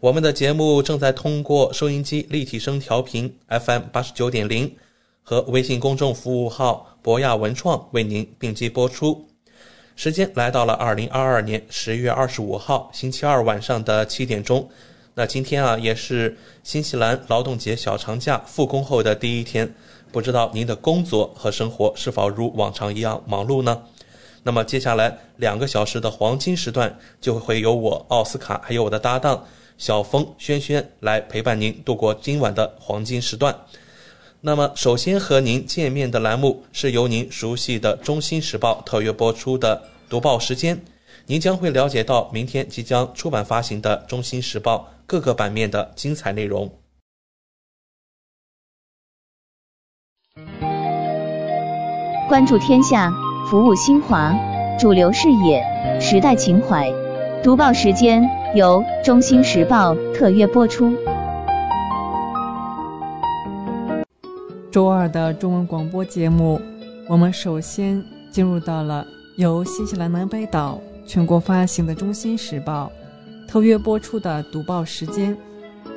[0.00, 4.74] 我们的节目正在通过收音机立体声调频 FM 八十九点零
[5.22, 9.28] 和微信公众服务号博雅文创为您并机播出。
[9.96, 14.66] 时间来到了二零二二年十月二十五号星期二晚上的七点钟。
[15.12, 19.70] 那今天啊，也是新西兰劳动节小长假复工后的第一天，
[20.10, 23.82] 不知道您的工作和生活是否如往常一样忙碌呢？
[24.44, 29.44] 那么接下来两个小时的黄金时段，就会有我奥斯卡还有我的搭档
[29.80, 33.56] 小峰轩轩来陪伴您度过今晚的黄金时段。
[34.42, 40.78] 那么，首先和您见面的栏目是由您熟悉的《中新时报》特约播出的读报时间，
[41.24, 46.70] 您将会了解到明天即将出版发行的《中新时报》各个版面的精彩内容。
[52.28, 53.10] 关注天下，
[53.50, 54.34] 服务新华，
[54.78, 56.92] 主流视野，时代情怀。
[57.42, 58.22] 读报时间
[58.54, 60.94] 由《中新时报》特约播出。
[64.70, 66.60] 周二的中文广播节目，
[67.08, 72.92] 我们首先进入到了由新西兰南北岛全国发行的《中新时报》
[73.50, 75.34] 特约播出的读报时间。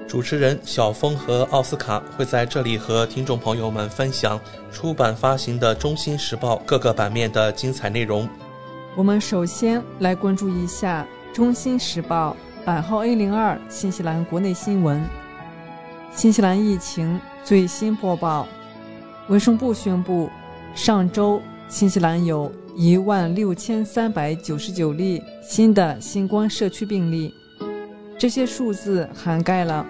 [0.08, 4.40] 主持人小峰和奥斯卡会在这里和听众朋友们分享
[4.72, 8.30] 出版发行的《中新时报》各个版面的精彩内容。
[8.96, 15.04] 我们首先来关注一下《中新时报》版号 A 零二新西兰国内新闻。
[16.12, 18.48] 新西兰疫情最新播报：
[19.30, 20.30] 卫生部宣布，
[20.76, 27.34] 上周新西兰有一万六千三百九十九例新的新冠社区病例，
[28.20, 29.84] 这些数字涵盖了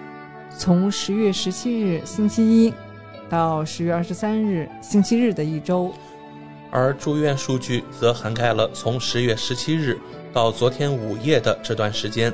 [0.56, 2.72] 从十月十七日星期一
[3.28, 5.92] 到十月二十三日星期日的一周。
[6.70, 9.98] 而住院数据则涵盖了从十月十七日
[10.34, 12.32] 到昨天午夜的这段时间。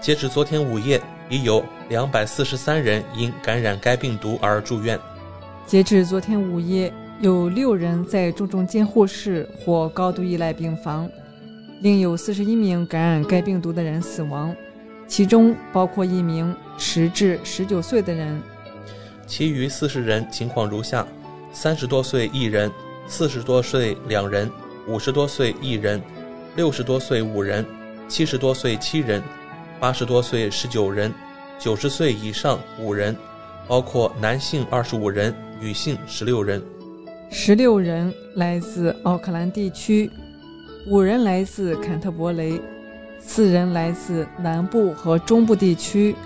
[0.00, 4.98] 截止昨天午夜，已有两百四十三人因感染该病毒而住院。
[5.66, 11.08] 截至昨天午夜，有六人在重症监护室或高度依赖病房，
[11.82, 14.56] 另有四十一名感染该病毒的人死亡，
[15.06, 18.40] 其中包括一名十至十九岁的人。
[19.26, 21.06] 其余四十人情况如下：
[21.52, 22.72] 三十多岁一人。
[23.08, 24.50] 四十多岁两人，
[24.88, 26.02] 五十多岁一人，
[26.56, 27.62] 六十多岁五人，
[28.08, 29.22] 七十多岁七人，
[29.78, 31.12] 八十多岁十九人，
[31.58, 33.14] 九十岁以上五人，
[33.68, 36.62] 包括男性二十五人，女性十六人。
[37.30, 40.10] 十六人来自奥克兰地区，
[40.86, 42.58] 五人来自坎特伯雷，
[43.20, 46.16] 四人来自南部和中部地区，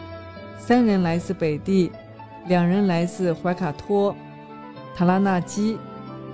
[0.57, 1.91] 三人来自北地，
[2.47, 4.15] 两人来自怀卡托、
[4.95, 5.77] 塔拉纳基。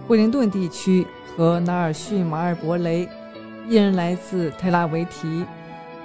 [0.07, 3.09] 惠灵顿地区和纳尔逊马尔伯雷，
[3.69, 5.44] 一人来自特拉维提。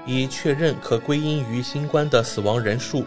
[0.05, 3.05] 已确认可归因于新冠的死亡人数，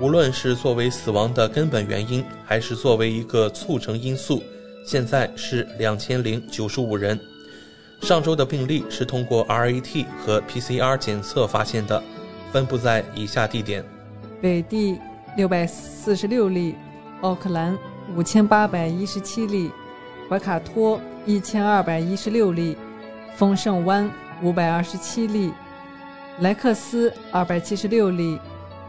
[0.00, 4.42] 无论是作为死亡的根本原因，还是作为一个促成因素，
[4.84, 7.18] 现在是两千零九十五人。
[8.02, 12.00] 上周的病例是通过 RAT 和 PCR 检测发现的，
[12.52, 13.84] 分布在以下地点：
[14.40, 14.98] 北地
[15.36, 16.76] 六百四十六例，
[17.22, 17.76] 奥克兰
[18.14, 19.72] 五千八百一十七例。
[20.28, 22.76] 怀卡托一千二百一十六例，
[23.36, 24.10] 丰盛湾
[24.42, 25.52] 五百二十七例，
[26.40, 28.40] 莱克斯二百七十六例，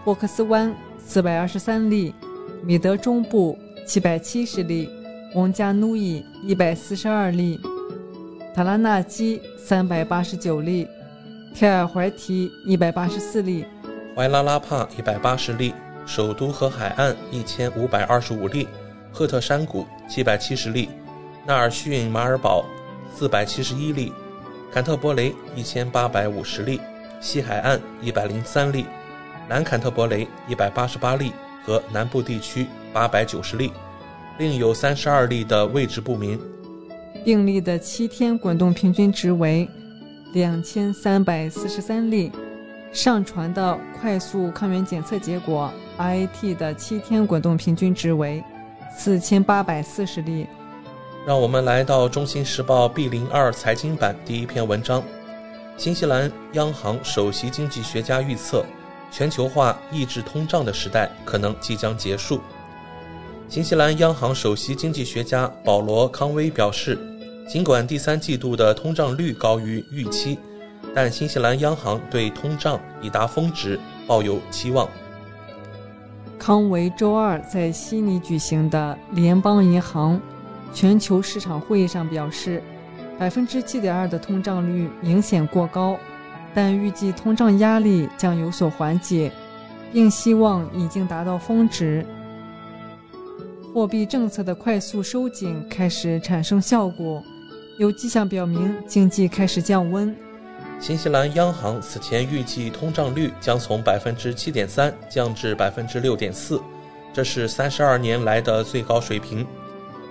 [0.05, 2.15] 霍克斯湾四百二十三例，
[2.63, 4.89] 米德中部七百七十例，
[5.35, 7.59] 翁加努伊一百四十二例，
[8.55, 10.87] 塔拉纳基三百八十九例，
[11.53, 13.65] 凯尔怀提一百八十四例，
[14.15, 15.73] 怀拉拉帕一百八十例，
[16.05, 18.65] 首都和海岸一千五百二十五例，
[19.11, 20.87] 赫特山谷七百七十例。
[21.45, 22.65] 纳尔逊马尔堡
[23.13, 24.13] 四百七十一例，
[24.71, 26.79] 坎特伯雷一千八百五十例，
[27.19, 28.85] 西海岸一百零三例，
[29.47, 31.31] 南坎特伯雷一百八十八例
[31.65, 33.71] 和南部地区八百九十例。
[34.37, 36.39] 另有三十二例的位置不明。
[37.25, 39.67] 病例的七天滚动平均值为
[40.33, 42.31] 两千三百四十三例，
[42.91, 48.43] 上传的快速抗原检测结果 RAT 的七天滚动平均值为
[48.95, 50.45] 四千八百四十例。
[51.27, 55.03] 让我们来到《中新时报》B 零二财经版第一篇文章：
[55.75, 58.63] 新西兰央行首席经济学家预测，
[59.11, 62.39] 全球化抑制通胀的时代可能即将结束。
[63.49, 66.97] 新西兰央行首席经济学家保罗·康威表示，
[67.45, 70.39] 尽管第三季度的通胀率高于预期，
[70.95, 73.77] 但新西兰央行对通胀已达峰值
[74.07, 74.87] 抱有期望。
[76.39, 80.17] 康维周二在悉尼举行的联邦银行
[80.73, 82.61] 全球市场会议上表示，
[83.17, 85.97] 百分之七点二的通胀率明显过高，
[86.53, 89.31] 但预计通胀压力将有所缓解，
[89.91, 92.05] 并希望已经达到峰值。
[93.73, 97.23] 货币政策的快速收紧开始产生效果，
[97.77, 100.15] 有迹象表明经济开始降温。
[100.79, 106.61] 新西兰央行此前预计通胀率将从百分之七点三降至百分之六点四，
[107.11, 109.45] 这是三十二年来的最高水平。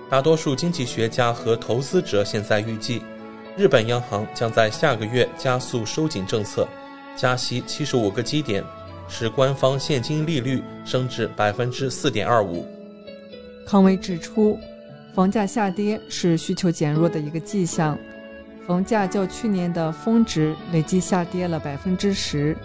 [0.09, 3.01] 大多数经济学家和投资者现在预计，
[3.57, 6.65] 日本央行将在下个月加速收紧政策，
[7.17, 8.63] 加息七十五个基点，
[9.09, 12.65] 使官方现金利率升至百分之四点二五。
[13.65, 14.57] 康威指出，
[15.13, 17.97] 房价下跌是需求减弱的一个迹象，
[18.65, 22.55] 房价较去年的峰值累计下跌了百分之十。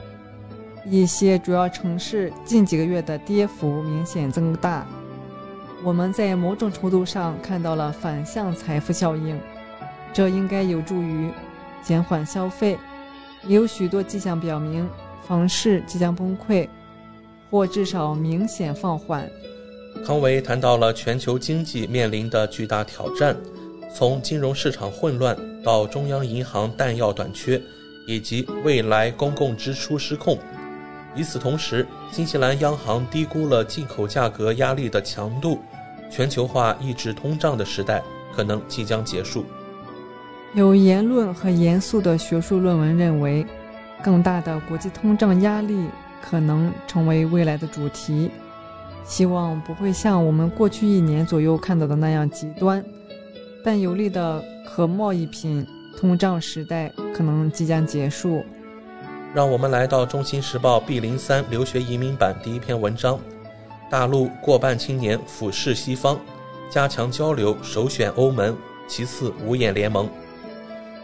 [0.86, 4.86] 一些主要城市近几个月的跌幅明显增大。
[5.84, 9.38] 我们在某种程度上看到了反向财富效应，
[10.12, 11.30] 这应该有助于
[11.82, 12.78] 减缓消费。
[13.48, 14.88] 也有许多迹象表明，
[15.26, 16.68] 房市即将崩溃，
[17.50, 19.28] 或至少明显放缓。
[20.06, 23.36] 康维谈到了全球经济面临的巨大挑战，
[23.92, 27.60] 从金融市场混乱到中央银行弹药短缺，
[28.06, 30.38] 以及未来公共支出失控。
[31.16, 35.58] 与此同时，新西兰央行低估了进口价格压力的强度，
[36.14, 38.02] 全球化抑制通胀的时代
[38.36, 39.46] 可能即将结束。
[40.52, 43.46] 有言论和严肃的学术论文认为，
[44.02, 45.86] 更大的国际通胀压力
[46.20, 48.30] 可能成为未来的主题。
[49.04, 52.84] 希望不会像我们过去一年左右看到的那样极端，
[53.64, 55.66] 但有利的可贸易品
[55.98, 58.44] 通胀时代可能即将结束。
[59.32, 63.18] 让我们来到《中新时报》B 零三留学移民版第一篇文章：
[63.92, 66.18] 大陆过半青年俯视西方，
[66.70, 68.56] 加强交流首选欧盟，
[68.88, 70.08] 其次五眼联盟。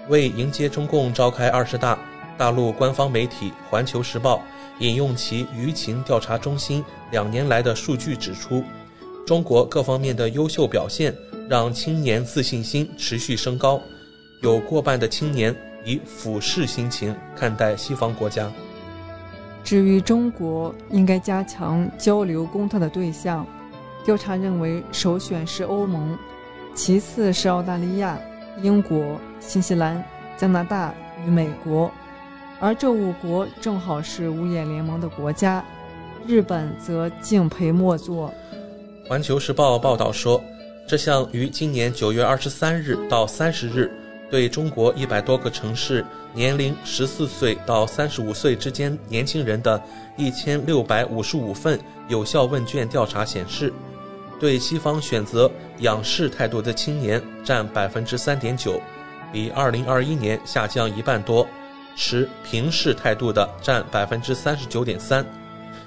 [0.08, 1.98] 为迎接中共召开二十大，
[2.38, 4.36] 大陆官方媒体《环球时报》。
[4.78, 8.64] 引用其舆情调查中心两年来的数据指出，
[9.26, 11.14] 中国各方面的优秀表现
[11.46, 13.78] 让青年自信心持续升高，
[14.40, 15.54] 有过半的青年
[15.84, 18.50] 以俯视心情看待西方国家。
[19.68, 23.46] 至于中国应该加强交流沟通的对象，
[24.02, 26.16] 调查认为首选是欧盟，
[26.74, 28.18] 其次是澳大利亚、
[28.62, 30.02] 英国、新西兰、
[30.38, 30.94] 加拿大
[31.26, 31.90] 与美国。
[32.58, 35.62] 而这五国正好是五眼联盟的国家，
[36.26, 38.32] 日本则敬陪末座。
[39.06, 40.42] 环球时报报道说，
[40.88, 43.92] 这项于今年九月二十三日到三十日
[44.30, 46.02] 对中国一百多个城市
[46.34, 49.82] 年龄十四岁到三十五岁之间年轻人的
[50.16, 53.72] 一千六百五十五份有效问卷调查显示，
[54.38, 58.80] 对西方选择仰视态度的青年占百分之三点九，
[59.32, 61.46] 比二零二一年下降一半多。
[62.00, 65.26] 持平视态度的占百分之三十九点三，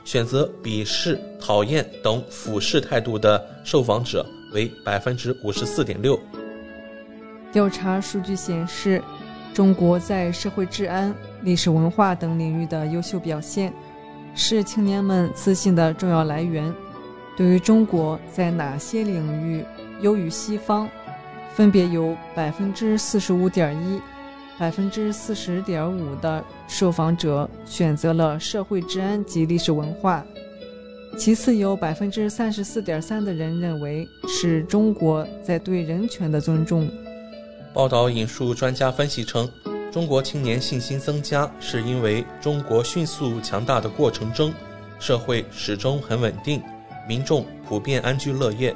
[0.04, 6.20] 选择鄙视、讨厌等俯视态度的受访者为百分之五十四点六。
[7.50, 9.02] 调查数据显示，
[9.54, 13.74] 中国在社会治安、历史文化等领域的优秀表现，
[14.34, 16.74] 是青年们自信的重要来源。
[17.36, 19.64] 对于中国在哪些领域
[20.02, 20.88] 优于西方，
[21.54, 24.02] 分别有百分之四十五点一。
[24.60, 30.24] 百分之四十点五的受访者选择了社会治安及历史文化，
[31.18, 36.88] 其次有百分之三十四点三的人认为是中国在对人权的尊重。
[37.74, 39.50] 报道引述专家分析称，
[39.92, 44.54] 中国青年信心增加是因为中国迅速强大的过程中，
[45.00, 46.62] 社会始终很稳定，
[47.08, 48.76] 民众普遍安居乐业，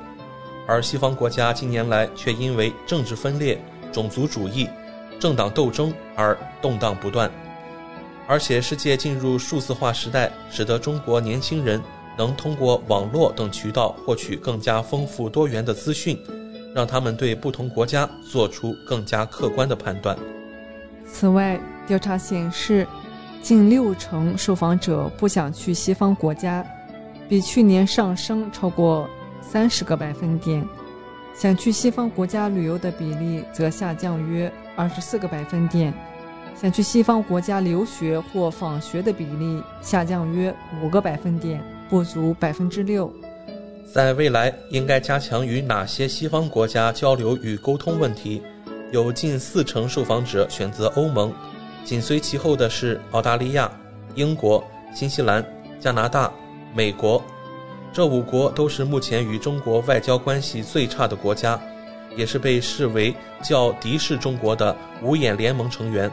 [0.66, 3.62] 而西方国家近年来却因为政治分裂、
[3.92, 4.68] 种族主义。
[5.18, 7.32] 政党斗争而动荡不断，
[8.28, 11.82] 而且世界进入数字化时代，使得中国年轻人
[12.18, 16.20] 能通过网络等渠道获取更加丰富多元的资讯，
[16.76, 20.18] 让他们对不同国家做出更加客观的判断。
[21.08, 22.86] 此外，调查显示，
[23.42, 26.66] 近六成受访者不想去西方国家，
[27.30, 30.68] 比去年上升超过三十个百分点。
[31.34, 35.94] 想去西方国家旅游的比例则下降约二十四个百分点，
[36.60, 40.54] 想去西方国家留学或访学的比例下降约
[40.84, 43.10] 五个百分点，不足百分之六。
[43.96, 48.42] 在未来，应该加强与哪些西方国家交流与沟通问题？
[48.92, 51.34] 有近四成受访者选择欧盟，
[51.86, 53.72] 紧随其后的是澳大利亚、
[54.16, 54.62] 英国、
[54.94, 55.42] 新西兰、
[55.80, 56.30] 加拿大、
[56.74, 57.24] 美国。
[57.94, 61.58] 这五国都是目前与中国外交关系最差的国家，
[62.18, 66.12] 也是被视为较敌视中国的五眼联盟成员。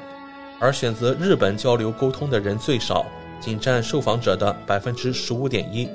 [0.60, 3.04] 而选择日本交流沟通的人最少，
[3.40, 5.88] 仅占受访者的百分之十五点一。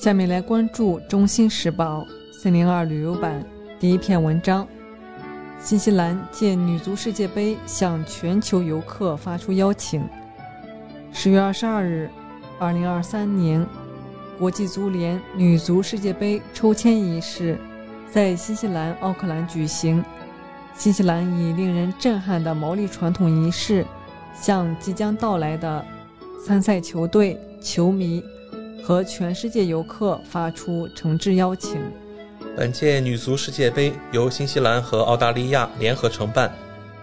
[0.00, 3.44] 下面来关注《中新时报》三零二旅游版
[3.78, 4.66] 第一篇文章：
[5.58, 10.02] 新西兰借女足世界杯向全球游客发出邀请。
[11.12, 12.08] 十月二十二日，
[12.58, 13.66] 二零二三年。
[14.38, 17.58] 国际足联女足世界杯抽签仪式
[18.10, 20.02] 在新西兰奥克兰举行。
[20.74, 23.84] 新西兰以令人震撼的毛利传统仪式，
[24.34, 25.84] 向即将到来的
[26.46, 28.24] 参赛球队、球迷
[28.82, 31.80] 和全世界游客发出诚挚邀请。
[32.56, 36.52] 本届女足世界杯由新西兰和澳大利亚联合承办，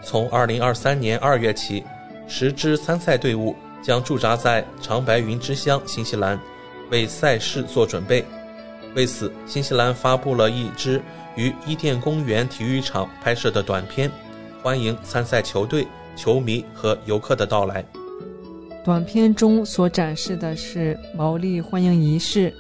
[0.04, 1.84] 从2023年2月起，
[2.28, 6.40] 十支参赛队伍将驻扎在长白云之乡新西兰。
[6.90, 8.24] 为赛事做准备，
[8.96, 11.02] 为此，新西兰发布了一支
[11.36, 14.10] 于伊甸公园体育场拍摄的短片，
[14.64, 17.84] 欢迎参赛球队、球迷和游客的到来。
[18.88, 22.54] 短片中所展示的是毛利欢迎仪式，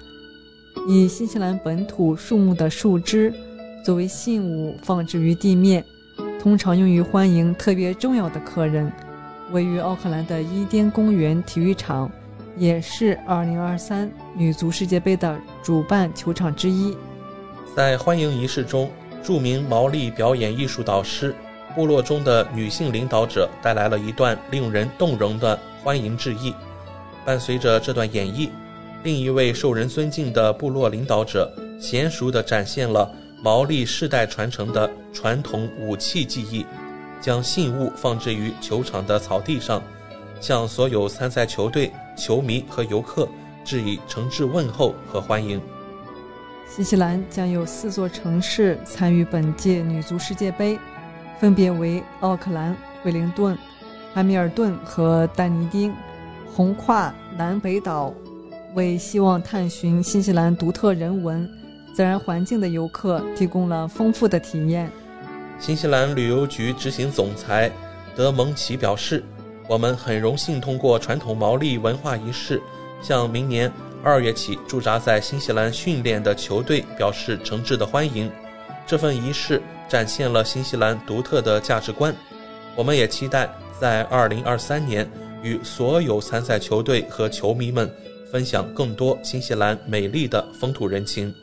[0.85, 3.33] 以新西兰本土树木的树枝
[3.81, 5.81] 作为信物放置于地面，
[6.37, 8.91] 通常用于欢迎特别重要的客人。
[9.53, 12.11] 位于奥克兰的伊甸公园体育场。
[12.57, 16.93] 也是2023女足世界杯的主办球场之一。
[17.73, 18.89] 在欢迎仪式中，
[19.23, 21.33] 著名毛利表演艺术导师、
[21.73, 25.57] 部落中的女性领导者带来了一段令人动容的
[25.87, 26.53] 欢迎致意。
[27.23, 28.49] 伴随着这段演绎，
[29.03, 33.09] 另一位受人尊敬的部落领导者娴熟地展现了
[33.41, 36.65] 毛利世代传承的传统武器技艺，
[37.21, 39.81] 将信物放置于球场的草地上。
[40.41, 43.25] 向所有参赛球队、球迷和游客
[43.63, 45.61] 致以诚挚问候和欢迎。
[46.67, 50.77] 新西兰将有四座城市参与本届女足世界杯，
[51.39, 53.57] 分别为奥克兰、惠灵顿、
[54.17, 55.93] 汉密尔顿和丹尼丁。
[56.51, 58.11] 横跨南北岛，
[58.73, 61.47] 为希望探寻新西兰独特人文、
[61.93, 64.91] 自然环境的游客提供了丰富的体验。
[65.59, 67.71] 新西兰旅游局执行总裁
[68.15, 69.23] 德蒙奇表示。
[69.67, 72.59] 我们很荣幸通过传统毛利文化仪式，
[73.01, 73.71] 向明年
[74.01, 78.31] 二月起驻扎在新西兰训练的球队表示诚挚的欢迎。
[78.87, 82.15] 这份仪式展现了新西兰独特的价值观。
[82.75, 85.07] 我们也期待在二零二三年
[85.43, 87.89] 与所有参赛球队和球迷们
[88.31, 91.33] 分享更多新西兰美丽的风土人情。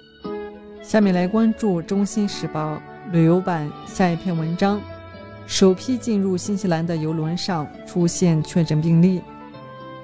[0.82, 2.74] 下面来关注《中新时报》
[3.12, 4.80] 旅游版下一篇文章。
[5.46, 9.20] 首批进入新西兰的游轮上出现确诊病例。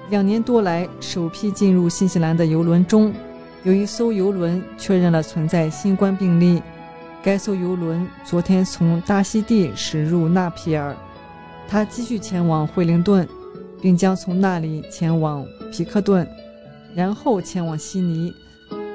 [0.09, 3.13] 两年多来，首批进入新西兰的游轮中，
[3.63, 6.61] 有一艘游轮确认了存在新冠病例。
[7.23, 10.95] 该艘游轮昨天从大溪地驶入纳皮尔，
[11.67, 13.27] 他继续前往惠灵顿，
[13.81, 16.27] 并将从那里前往皮克顿，
[16.93, 18.33] 然后前往悉尼。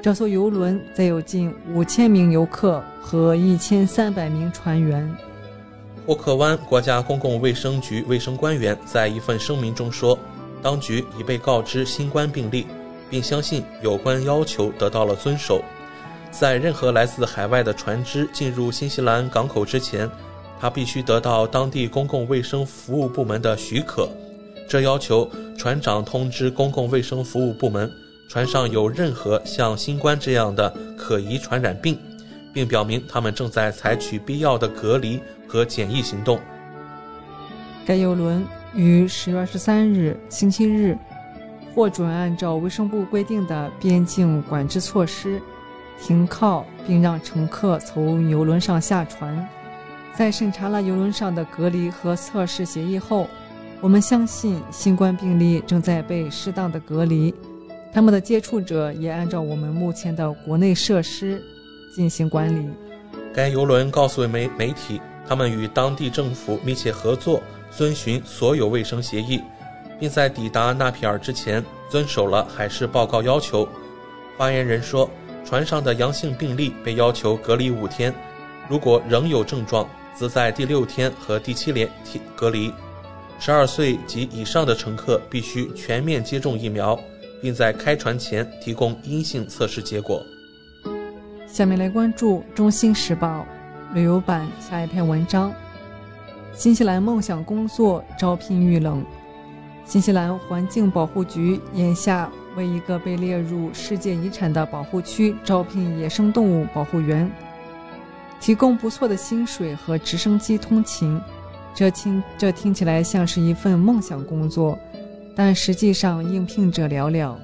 [0.03, 5.11] 这艘游轮载有近五千名游客和一千三百名船员。
[6.07, 10.17] 霍克湾国家公共卫生局卫生官员在一份声明中说，
[10.63, 12.67] 当局已被告知新冠病例，
[13.11, 15.61] 并相信有关要求得到了遵守。
[16.31, 20.09] 在任何来自海外的船只进入新西兰港口之前，
[20.61, 24.09] 他必须得到当地公共卫生服务部门的许可。
[24.69, 27.91] 这要求船长通知公共卫生服务部门，
[28.29, 31.99] 船上有任何像新冠这样的可疑传染病，
[32.53, 35.21] 并表明他们正在采取必要的隔离。
[35.49, 36.41] 和检疫行动。
[37.87, 38.45] 该邮轮
[38.75, 40.99] 于十月二十三日星期日
[41.73, 45.41] 获准按照卫生部规定的边境管制措施
[46.03, 49.49] 停靠，并让乘客从游轮上下船。
[50.17, 53.29] 在审查了游轮上的隔离和测试协议后，
[53.83, 57.35] 我们相信新冠病例正在被适当的隔离，
[57.93, 61.43] 他们的接触者也按照我们目前的国内设施
[61.95, 62.67] 进行管理。
[63.35, 69.43] 该游轮告诉媒媒体，他们与当地政府密切合作，遵循所有卫生协议，
[70.01, 73.69] 并在抵达纳皮尔之前遵守了海事报告要求。
[74.39, 75.11] 发言人说，
[75.45, 78.15] 船上的阳性病例被要求隔离五天，
[78.67, 79.87] 如果仍有症状，
[80.19, 81.89] 则在第六天和第七连
[82.35, 82.73] 隔离。
[83.39, 86.99] 十二岁及以上的乘客必须全面接种疫苗。
[87.43, 90.25] 并在开船前提供阴性测试结果。
[91.47, 93.47] 下面来关注《中新时报》
[93.95, 95.53] 旅游版下一篇文章：
[96.55, 99.05] 新西兰梦想工作招聘遇冷。
[99.85, 107.31] 新西兰环境保护局眼下为一个被列入世界遗产的保护区招聘野生动物保护员，
[108.41, 111.21] 提供不错的薪水和直升机通勤。
[111.75, 114.79] 这听这听起来像是一份梦想工作。
[115.39, 117.35] 但实际上应聘者寥寥。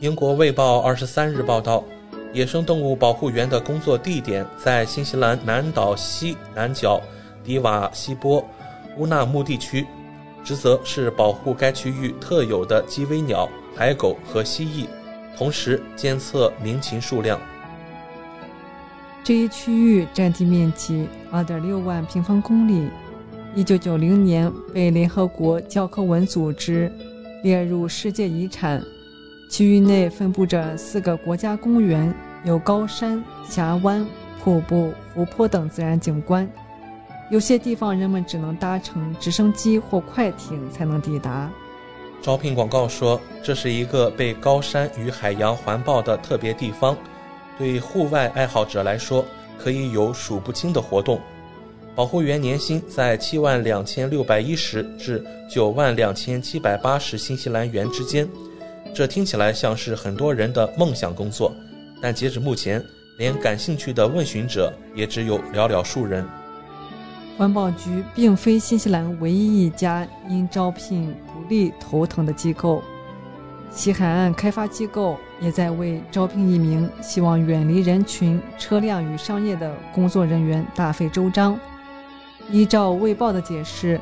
[0.00, 1.84] 英国《卫报》二十三日报道，
[2.32, 6.98] 野生动物保护员的工作地点在新西兰南岛西南角
[7.44, 8.42] 迪瓦西波
[8.96, 9.86] 乌纳木地区，
[10.42, 14.86] 职责是保护该区域特有的鸡尾鸟、海狗和蜥蜴，
[15.36, 17.38] 同时监测鸣禽数量。
[19.26, 22.88] 这一区域占地面积二点六万平方公里，
[23.56, 26.88] 一九九零年被联合国教科文组织。
[27.42, 28.80] 列入世界遗产，
[29.50, 32.14] 区域内分布着四个国家公园，
[32.44, 34.06] 有高山、峡湾、
[34.44, 36.48] 瀑布、湖泊等自然景观。
[37.28, 41.50] 有些地方人们只能搭乘直升机或快艇才能抵达。
[42.22, 46.96] 招聘广告说，这是一个被高山与海洋环抱的特别地方，
[47.58, 49.24] 对户外爱好者来说，
[49.58, 51.20] 可以有数不清的活动。
[51.94, 58.28] 保护员年薪在七万两千六百一十至九万两千七百八十新西兰元之间，
[58.94, 61.50] 这听起来像是很多人的梦想工作，
[62.02, 62.84] 但截止目前，
[63.18, 66.22] 连感兴趣的问询者也只有寥寥数人。
[67.38, 72.82] 环保局并非新西兰唯一一家因招聘不利头疼的机构，
[73.76, 81.60] 西海岸开发机构也在为招聘一名希望远离人群、车辆与商业的工作人员大费周章。
[82.50, 84.00] 依照《卫报》的解释，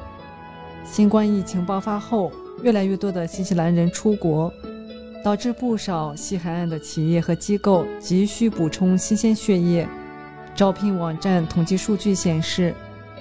[0.85, 2.31] 新冠疫情爆发后，
[2.63, 4.51] 越来越多的新西兰人出国，
[5.25, 9.89] 导致不少西海岸的企业和机构急需补充新鲜血液。
[10.55, 12.73] 招聘网站统计数据显示，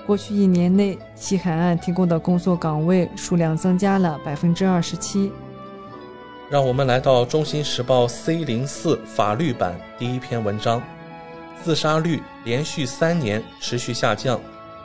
[0.06, 5.32] 过去一年内，西海岸提供的工作岗位数量增加了百分之二十七。
[6.50, 10.84] 让我们来到《中新时报》C 零四法律版第一篇文章：
[11.64, 14.40] 自杀率连续三年持续下降。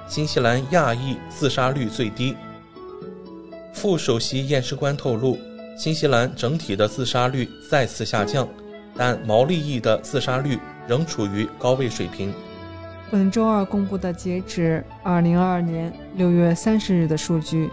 [0.06, 2.34] 新西兰亚裔自杀率最低。
[3.74, 5.36] 副首席验尸官透露，
[5.76, 8.48] 新西兰整体的自杀率再次下降，
[8.96, 12.32] 但毛利裔的自杀率仍处于高位水平。
[13.10, 17.70] 本周二公布的截止2022年6月30日的数据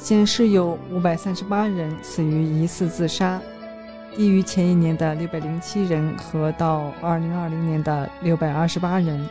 [0.00, 3.40] 显示，有五百三十八人死于疑似自杀，
[4.16, 9.24] 低于前一年的六百零七人和到二零二零年的六百二十八人。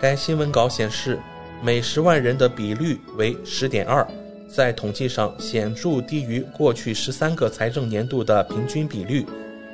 [0.00, 1.18] 该新闻稿显示。
[1.62, 4.06] 每十万人的比率为十点二，
[4.48, 9.26] 在统计上显著低于过去十三个财政年度的平均比率，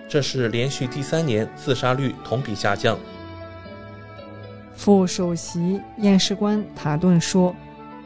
[0.08, 2.98] 这是连续第三年自杀率同比下降。
[4.74, 7.54] 副首席验尸官塔顿说：“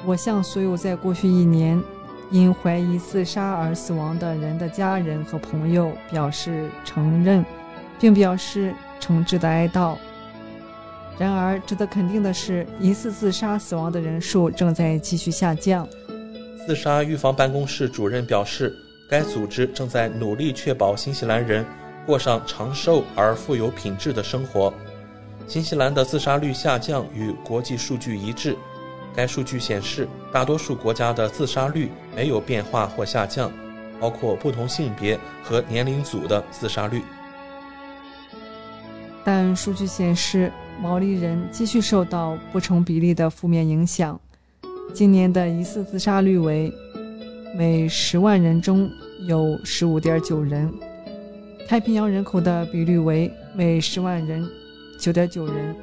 [0.05, 1.83] 我向所有在过去一年
[2.31, 7.45] 因怀疑自杀而死亡的人的家人和朋友表示承认，
[7.99, 9.97] 并表示诚挚的哀悼。”
[11.19, 15.87] 然而，值得肯定的是，疑似自杀死亡的人数正在继续下降。
[16.67, 18.75] 自杀预防办公室主任表示，
[19.09, 21.67] 该组织正在努力确保新西兰人
[22.07, 24.73] 过上长寿而富有品质的生活。
[25.47, 28.57] 新西兰的自杀率下降与国际数据一致。
[29.15, 33.51] 该数据显示，大多数国家的自杀率没有变化或下降，
[33.99, 37.03] 包括不同性别和年龄组的自杀率。
[39.25, 44.19] 但数据显示，毛利人继续受到不成比例的负面影响。
[44.95, 46.73] 今年的疑似自杀率为
[47.57, 48.91] 每十万人中
[49.29, 50.73] 有十五点九人，
[51.69, 54.49] 太平洋人口的比率为每十万人
[54.99, 55.77] 九点九人，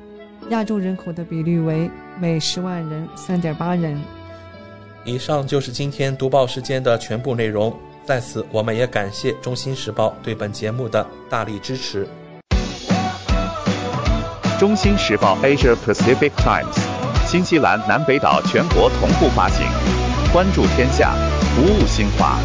[0.49, 3.99] 亚洲人口的比率为每十万人三点八人。
[5.03, 7.73] 以上就是今天读报时间的全部内容。
[8.05, 12.07] 在此，我们也感谢《中新时报》对本节目的大力支持。
[14.57, 16.79] 中新时报 Asia Pacific Times，
[17.25, 19.67] 新西兰南北岛全国同步发行，
[20.33, 21.13] 关注天下，
[21.55, 22.39] 服务新华。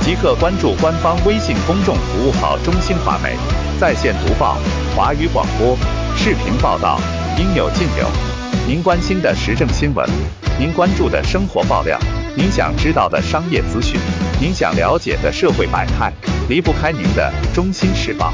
[0.00, 3.36] 即刻关注官方微信公众服务号“中新华媒”，
[3.78, 4.56] 在线读报、
[4.96, 5.76] 华语广播、
[6.16, 6.98] 视频报道，
[7.38, 8.31] 应有尽有。
[8.64, 10.08] 您关心的时政新闻，
[10.56, 11.98] 您关注的生活爆料，
[12.36, 14.00] 您想知道的商业资讯，
[14.40, 16.12] 您想了解的社会百态，
[16.48, 18.32] 离不开您的《中心时报》。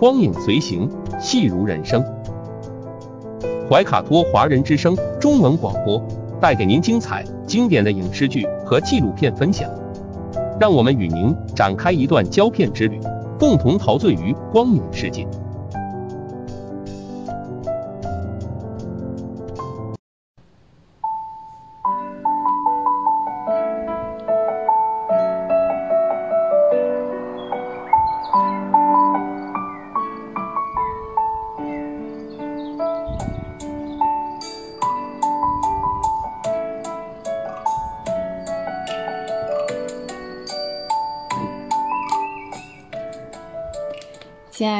[0.00, 2.04] 光影随行，戏如人生。
[3.70, 6.04] 怀卡托华人之声中文广播
[6.40, 9.70] 带给您精彩经典的影视剧和纪录片分享，
[10.58, 12.98] 让我们与您展开一段胶片之旅，
[13.38, 15.24] 共同陶醉于光影世界。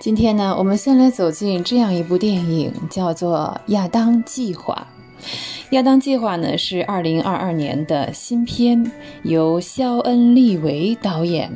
[0.00, 4.88] 今天呢，我们先来走进这样一部电影，叫做《亚当计划》。
[5.72, 8.90] 《亚当计划》呢是二零二二年的新片，
[9.24, 11.52] 由肖恩·利维导演，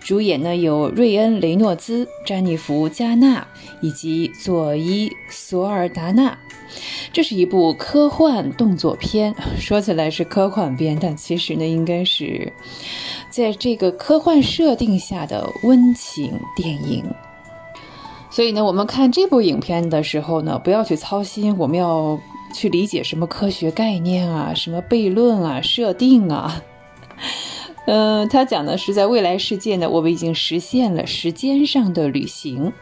[0.00, 3.46] 主演呢有瑞恩·雷诺兹、詹妮弗·加纳
[3.82, 6.38] 以及佐伊·索尔达纳。
[7.12, 12.50] 这是一部科幻动作片，说起来是科幻片，但其实呢，应该是
[13.28, 17.04] 在这个科幻设定下的温情电影。
[18.32, 22.18] 所以呢，我们看这部影片的时候呢，不要去操心我们要
[22.54, 26.62] 去理解什么科学概念啊、什么悖论啊、设定啊。
[27.86, 32.72] 嗯， 他讲的是在未来世界呢，我们已经实现了时间上的旅行。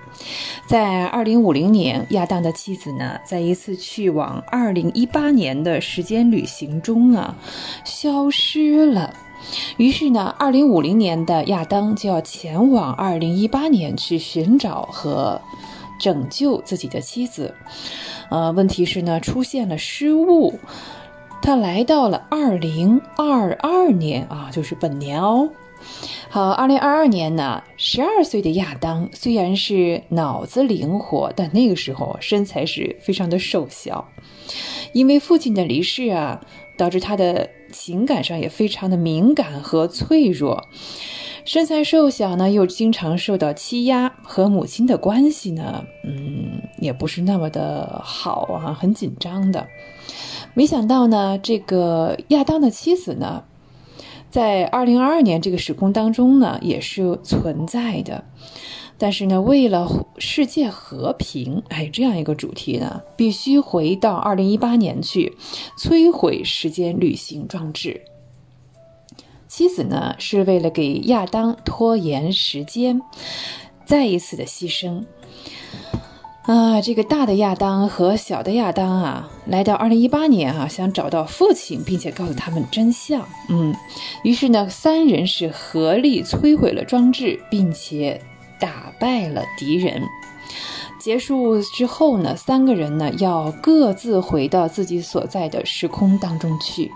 [0.66, 7.34] 在二零五零年，亚当的妻子呢，在一次去往二零一八年的时间旅行中啊，
[7.84, 9.12] 消失了。
[9.76, 15.40] 于是呢，二零五零年的亚当就要前往二零一八年去寻找和
[15.98, 17.54] 拯救自己的妻子。
[18.30, 20.58] 呃，问题是呢，出现了失误，
[21.42, 25.50] 他来到了二零二二年啊，就是本年哦。
[26.28, 34.06] 好，二零二二年呢，十二岁的亚当虽然是脑子灵活，但那个时候身材是非常的瘦小，
[34.92, 36.40] 因为父亲的离世啊。
[36.76, 40.68] 导致他的情感上也非常的敏感和脆弱，
[41.44, 49.66] 身材瘦小呢，又经常受到欺压，和母亲的关系呢，嗯，也不是那么的好啊，很紧张的。
[50.52, 53.44] 没想到呢，这个亚当的妻子呢，
[54.30, 58.24] 在二零二二年这个时空当中呢，也是存在的。
[59.02, 65.34] 但是呢，为了世界和平，哎，这样一个主题呢，必须回到二零一八年去
[65.78, 68.02] 摧毁时间旅行装置。
[69.48, 73.00] 妻子呢，是为了给亚当拖延时间，
[73.86, 75.02] 再一次的牺牲。
[76.42, 83.26] 啊，这个大的亚当和小的亚当啊，来到二零一八年啊，想找到父亲，并且告诉他们真相。
[83.48, 83.74] 嗯，
[84.24, 88.20] 于是呢，三人是合力摧毁了装置，并且。
[88.60, 90.02] 打败了敌人，
[90.98, 96.92] 结束之后呢，三个人呢要各自回到自己所在的时空当中去。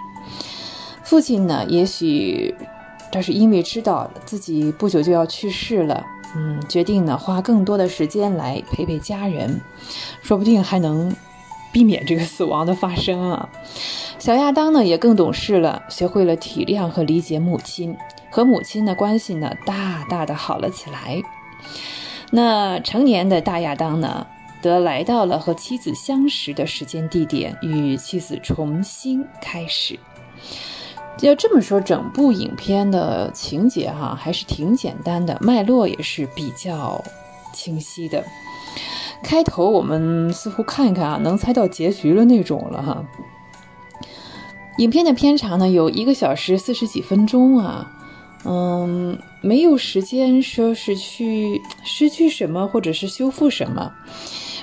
[1.03, 2.55] 父亲呢，也许
[3.11, 9.61] 这是因为知道自己不久就要去世了，嗯，决定呢花更多的时间来陪陪家人，
[10.22, 11.14] 说不定还能
[11.72, 13.48] 避免这个死亡的发生啊。
[14.18, 17.96] 小亚当呢也更懂事了，学会了体谅和理解母亲，
[18.31, 21.22] 和母亲的关系呢大大的好了起来。
[22.31, 24.27] 那成年的大亚当呢，
[24.61, 29.98] 则来到了和妻子相识的时间地点，与妻子重新开始。
[31.20, 37.03] 要这么说，整部影片的情节哈还是挺简单的，脉络也是比较
[37.53, 38.24] 清晰的。
[39.22, 43.05] 开头我们似乎看一看啊，能猜到结局的那种了哈。
[44.79, 47.92] 影片的片长呢，有一个小时四十几分钟啊。
[48.44, 53.92] 嗯，没有时间说是去 失去什么，或者是修复什么。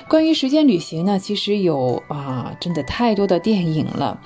[0.08, 4.20] 关于时间旅行呢，其实有啊，真的太多的电影了。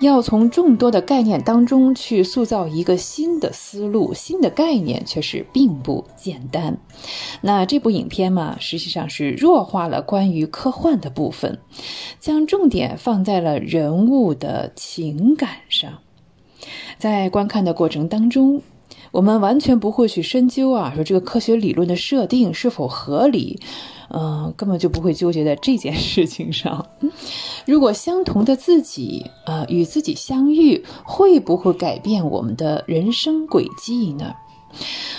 [0.00, 6.78] 要从众多的概念当中去塑造一个新的思路、新的概念，却是并不简单。
[7.40, 11.58] 那这部影片嘛，实际上是弱化了关于科幻的部分，
[12.18, 16.00] 将重点放在了人物的情感上。
[16.98, 18.60] 在观看的过程当中，
[19.10, 23.60] 我们完全不会去深究啊，说这个科学理论的设定是否合理。
[24.12, 26.84] 嗯，根本就不会纠结在这件事情上。
[27.64, 34.34] 如果相同的自己，呃，与自己相遇，会不会改变我们的人生轨迹呢？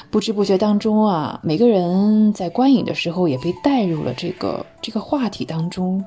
[0.10, 6.04] 不知不觉当中啊，每个人在观影的时候也被带入了这个这个话题当中。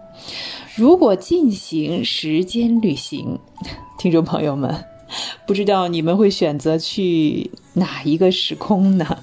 [0.75, 3.39] 如果进行时间旅行，
[3.97, 4.75] 听众朋友们，
[5.47, 9.19] 不知道你们会选择去哪一个时空呢？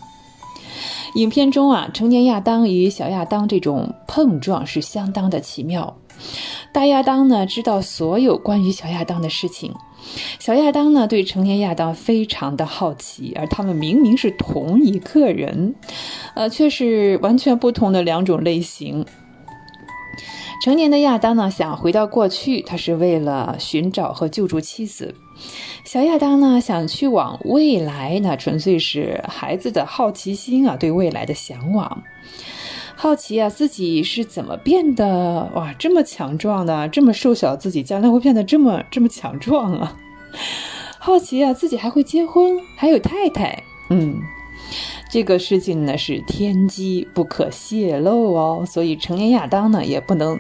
[1.16, 5.98] 影片中啊，成年亚当与小亚当这种碰撞是相当的奇妙。
[6.72, 9.72] 大亚当呢，知道所有关于小亚当的事情；
[10.40, 13.34] 小亚当呢，对成年亚当非常的好奇。
[13.36, 15.76] 而他们明明是同一个人，
[16.34, 19.06] 呃，却是完全不同的两种类型。
[20.62, 25.16] 成年的亚当呢，想回到过去，他是为了寻找和救助妻子。
[25.84, 32.04] 小亚当呢，想去往未来，那纯粹是孩子的好奇心啊，对未来的向往，
[32.96, 39.98] 好奇啊，自己是怎么变得哇这么强壮的，这么瘦小，自己将来会变得这么这么强壮啊？
[41.00, 44.22] 好奇啊，自己还会结婚，还有太太，嗯，
[45.12, 50.40] 这个事情呢是天机不可泄露哦，所以成年亚当呢也不能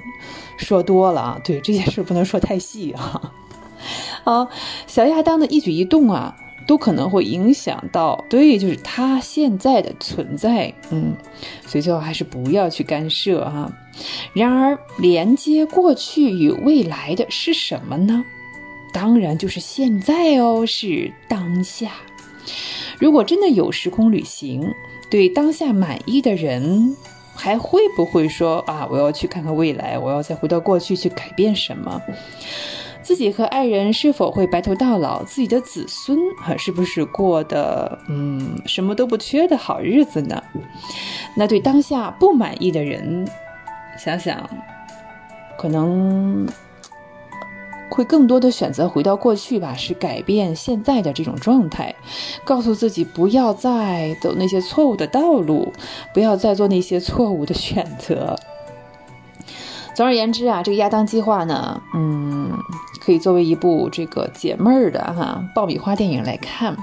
[0.56, 3.34] 说多了啊，对这件事不能说太细啊。
[4.24, 4.48] 好，
[4.88, 11.14] 小亚当的一举一动啊，都可能会影响到，对，就是他现在的存在，嗯，
[11.66, 13.70] 所以最好还是不要去干涉啊。
[14.34, 18.24] 然而，连接过去与未来的是什么呢？
[18.94, 21.92] 当然就是现在哦，是当下。
[23.00, 24.74] 如果真的有时空旅行，
[25.10, 26.96] 对当下满意的人，
[27.36, 32.02] 还会不会说啊，我要去看看未来，我要再回到过去去改变什么？
[33.02, 35.24] 自己和爱人是否会白头到老？
[35.24, 40.42] 自己的子孙啊，是不是过的嗯什么都不缺的好日子呢？
[41.36, 43.28] 那对当下不满意的人，
[43.98, 44.48] 想想，
[45.58, 46.48] 可能
[47.92, 51.94] 会更多的选择回到过去吧，是改变现在的这种状态，
[52.44, 55.72] 告诉自己不要再走那些错误的道路，
[56.14, 58.36] 不要再做那些错误的选择。
[59.94, 62.58] 总而言之啊，这个亚当计划呢，嗯。
[63.04, 66.78] 可以作为一部这个解闷儿的哈爆米花电影来看，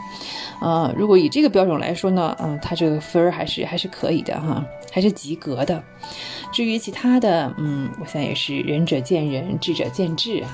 [0.58, 5.80] 啊，如果以这个标准来说呢，嗯，它这个分儿还是还是可以的哈，还是及格的。
[6.50, 10.50] 至于其他的，嗯，我想也是仁者见仁，智者见智啊。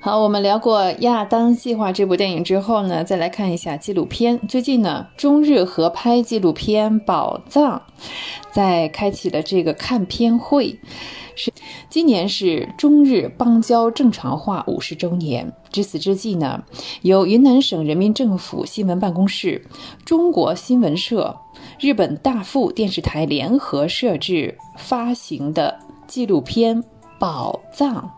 [0.00, 4.38] 好，我们聊过《亚当计划》这部电影之后呢，再来看一下纪录片。
[4.46, 7.82] 最近呢，中日合拍纪录片《宝藏》
[8.52, 10.78] 在开启了这个看片会。
[11.34, 11.52] 是，
[11.90, 15.52] 今年是中日邦交正常化五十周年。
[15.72, 16.62] 值此之际呢，
[17.02, 19.66] 由云南省人民政府新闻办公室、
[20.04, 21.36] 中国新闻社、
[21.80, 26.80] 日本大富电视台联合摄制发行的纪录片
[27.18, 28.12] 《宝藏》。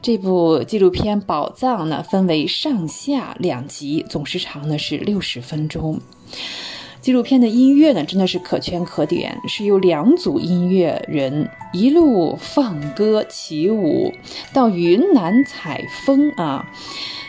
[0.00, 6.00] 这部纪录片《宝藏》呢，分为上下两集，总时长呢是六十分钟。
[7.00, 14.12] 纪录片的音乐呢，真的是可圈可点，是由两组音乐人一路放歌起舞，
[14.52, 16.70] 到云南采风啊，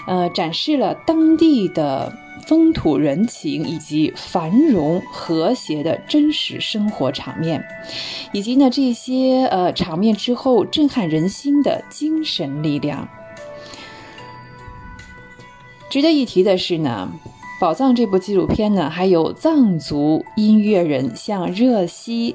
[0.07, 2.13] 呃，展示了当地的
[2.49, 7.63] 风土人情以及繁荣和谐的真实生活场面，
[8.33, 13.07] 以及呢这些呃场面之后震撼人心的精神力量。
[15.91, 17.11] 值得一提的是呢。
[17.61, 22.33] 《宝藏》这部纪录片呢，还有藏族音乐人像热西、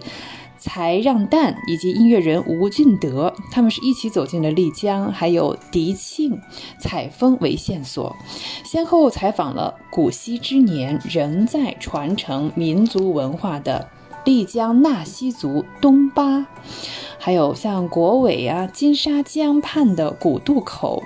[0.64, 6.40] 才让旦以及音乐人吴俊德，他们是一起走进了丽江，还有迪庆
[6.78, 8.16] 采风为线索，
[8.64, 13.86] 先后采访了古稀之年仍在传承民族文化的
[14.24, 16.46] 丽江纳西族东巴。
[17.18, 21.02] 还有像国伟啊、金沙江畔的古渡口，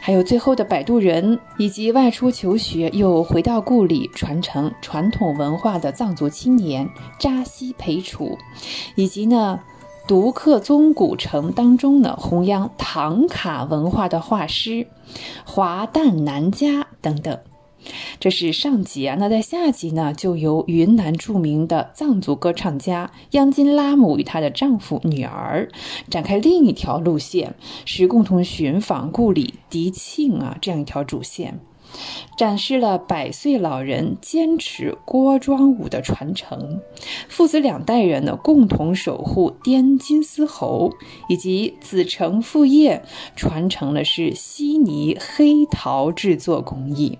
[0.00, 6.88] 还有最后的摆渡人，以及外出求学又回到故里传承传统文化的藏族青年
[7.20, 8.36] 扎西培楚，
[8.96, 9.60] 以及呢，
[10.08, 14.88] 独克宗古城当中呢弘扬唐卡文化的画师
[15.44, 17.38] 华旦南家等等。
[18.18, 19.16] 这是上集啊。
[19.18, 25.68] 那在下集呢，就由云南著名的藏族歌唱家央金拉姆与她的丈夫、女儿
[26.08, 31.60] 展开另一条路线，是共同寻访故里迪庆啊这样一条主线。
[32.36, 36.80] 展示了百岁老人坚持锅庄舞的传承，
[37.28, 40.92] 父子两代人呢共同守护滇金丝猴，
[41.28, 43.02] 以及子承父业
[43.34, 47.18] 传承的是悉尼黑陶制作工艺。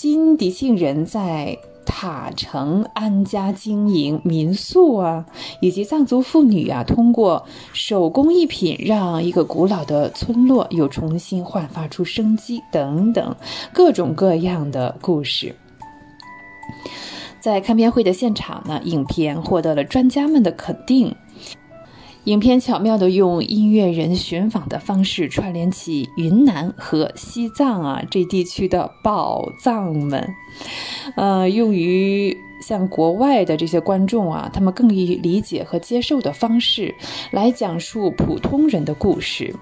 [0.00, 1.58] 新迪庆人在。
[1.84, 5.24] 塔城安家经营民宿啊，
[5.60, 13.34] 以及藏族妇女啊，通过手工艺品让一个古老的村落又重新焕发出生机等等
[13.72, 15.56] 各种各样的故事。
[17.40, 21.16] 在看片会的现场呢，影片获得了专家们的肯定。
[22.28, 30.34] 影片巧妙地用音乐人寻访的方式串联起云南和西藏啊这地区的宝藏们，
[31.16, 36.94] 呃，用于像国外的这些观众啊，他们更易理解和接受的方式
[37.30, 39.56] 来讲述普通人的故事。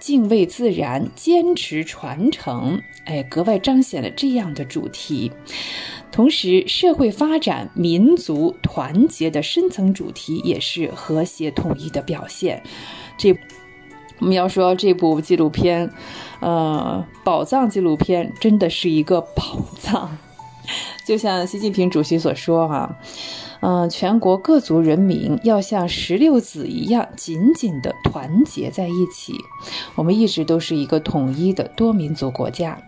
[0.00, 5.30] 敬畏自然，坚持传承，哎，格外彰显了这样的主题。
[6.10, 12.62] 同时，社会发展、民族团结的深层主题也是和谐统一的表现。
[13.16, 13.38] 这
[14.18, 15.90] 我们要说这部纪录片，
[16.40, 20.18] 呃，宝藏纪录片真的是一个宝藏。
[21.06, 22.96] 就像习近平主席所说哈。
[23.60, 29.34] 嗯，全国各族人民要像石榴籽一样紧紧地团结在一起。
[29.96, 32.80] 我们一直都是一个统一的多民族国家。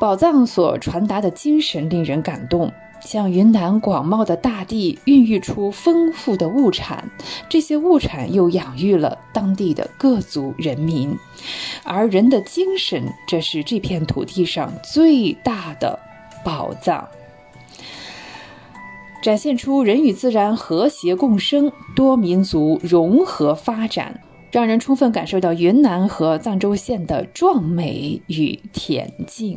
[0.00, 7.04] 宝藏所传达的精神令人感动，像云南广袤的大地孕育出丰富的物产，
[7.50, 11.14] 这些物产又养育了当地的各族人民，
[11.84, 15.98] 而人的精神，这是这片土地上最大的
[16.42, 17.06] 宝藏。
[19.22, 24.18] 展现出人与自然和谐共生、多民族融合发展，
[24.50, 29.54] 让人充分感受到云南和藏州县的壮美与恬静。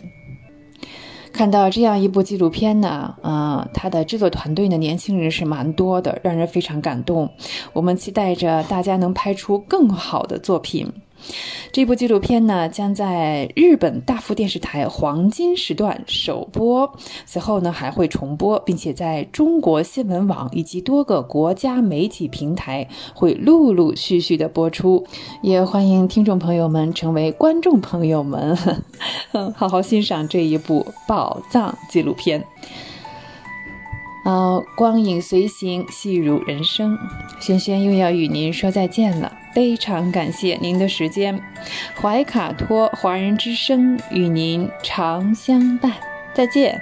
[1.33, 7.27] 看到这样一部纪录片呢，啊，它的制作团队的，年轻人是蛮多的，让人非常感动。
[7.73, 10.89] 我们期待着大家能拍出更好的作品。
[11.71, 25.05] 这部纪录片呢，将在日本大富电视台黄金时段首播，随后呢还会重播，并且在中国新闻网以及多个国家媒体平台会陆陆续续的播出。
[25.41, 28.55] 也欢迎听众朋友们成为观众朋友们，
[29.55, 32.45] 好好欣赏这一部宝藏纪录片。
[34.23, 36.97] 啊，光影随行，戏如人生。
[37.39, 41.39] 萱萱又要与您说再见了，非常感谢您的时间。
[41.99, 45.91] 怀卡托华人之声与您常相伴，
[46.33, 46.81] 再见。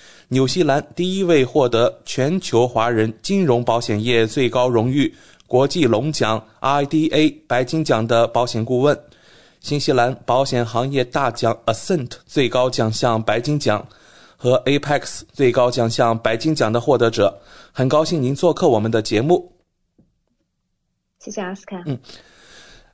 [0.33, 5.13] 纽西兰第一位获得全球华人金融保险业最高荣誉
[5.45, 8.97] 国际龙奖 IDA 白金奖的保险顾问，
[9.59, 13.85] 新西兰保险行业大奖 Ascent 最高奖项白金奖
[14.37, 17.37] 和 Apex 最高奖项白金奖的获得者，
[17.73, 19.51] 很高兴您做客我们的节目。
[21.19, 21.75] 谢谢阿斯卡。
[21.87, 21.99] 嗯，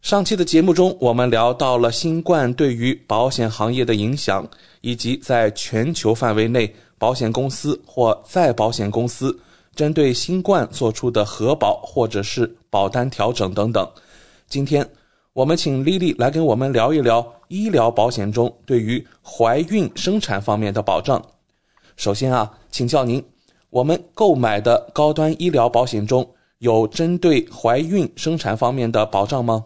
[0.02, 4.50] 上期的节目中，我们聊到了新冠对于保险行业的影响，
[4.82, 6.74] 以及在全球范围内。
[7.00, 9.38] 保险公司或再保险公司
[9.76, 13.88] 针对新冠做出的核保或者是保单调整等等。
[14.48, 14.88] 今天
[15.34, 21.24] 我们请丽丽来跟我们聊一聊医疗保险中对于怀孕生产方面的保障。
[21.96, 23.24] 首先啊，请教您，
[23.70, 26.28] 我们购买的高端医疗保险中
[26.58, 29.64] 有针对怀孕生产方面的保障吗？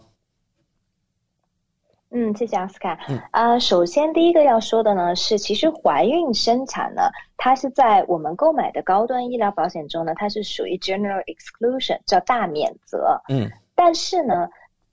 [2.13, 2.99] 嗯，谢谢奥斯卡。
[3.07, 7.03] 嗯，呃，首先第一个要说的呢是，其实怀孕生产呢，
[7.37, 13.21] 它是在我们购买的高端医疗保险中呢，它是属于 general exclusion，叫大免责。
[13.29, 14.49] 嗯，但是呢，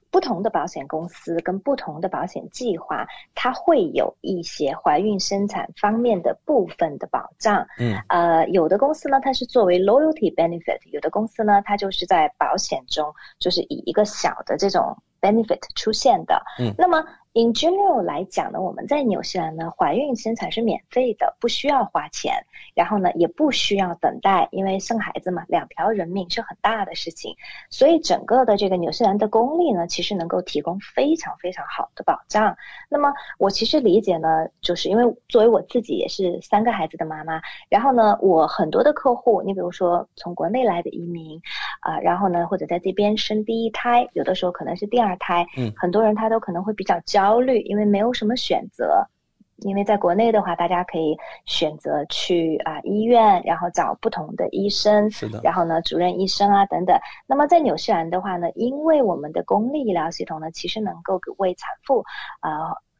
[0.09, 3.05] 不同的保险公司跟不同的保险计划，
[3.35, 7.67] 它会有一些怀孕生产方面的部分的保障。
[7.79, 14.95] 嗯，呃，有的公司呢，它是作为 loyalty benefit；有的公司呢，它就是在保险中，就是以一个小的这种。
[15.21, 17.03] Benefit 出现的，嗯，那么
[17.33, 27.35] in general 来讲呢，我们在纽西兰呢，怀孕生产是免费的，不需要花钱，然后呢，也不需要等待，因为生孩子嘛，两条人命是很大的事情，
[27.69, 32.55] 所以整个的这个纽西兰的公立呢，其实能够提供非常非常好的保障。
[32.87, 41.41] 那么我其实理解呢，就是因为作为我自己也是三个孩子的妈妈，然后呢，我很多的客户，你比如说从国内来的移民
[41.81, 45.09] 啊，然后呢，或者在这边生第一胎，有的时候可能是第二。
[45.09, 49.07] 二胎，嗯，很多人他都可能会比较焦虑，因为没有什么选择。
[49.63, 56.97] 因为在国内的话，大家可以选择去啊医院，然后找不同的医生，是的，然后呢主任医生啊等等。
[57.27, 62.05] 那么在纽西兰的话呢，因为我们的公立医疗系统呢，其实能够为产妇
[62.39, 62.71] 啊。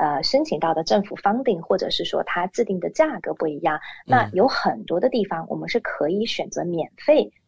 [0.00, 7.30] 呃申请到的政府方定或者是说它制定的价格不一样，那有很多的地方我们是可以选择免费。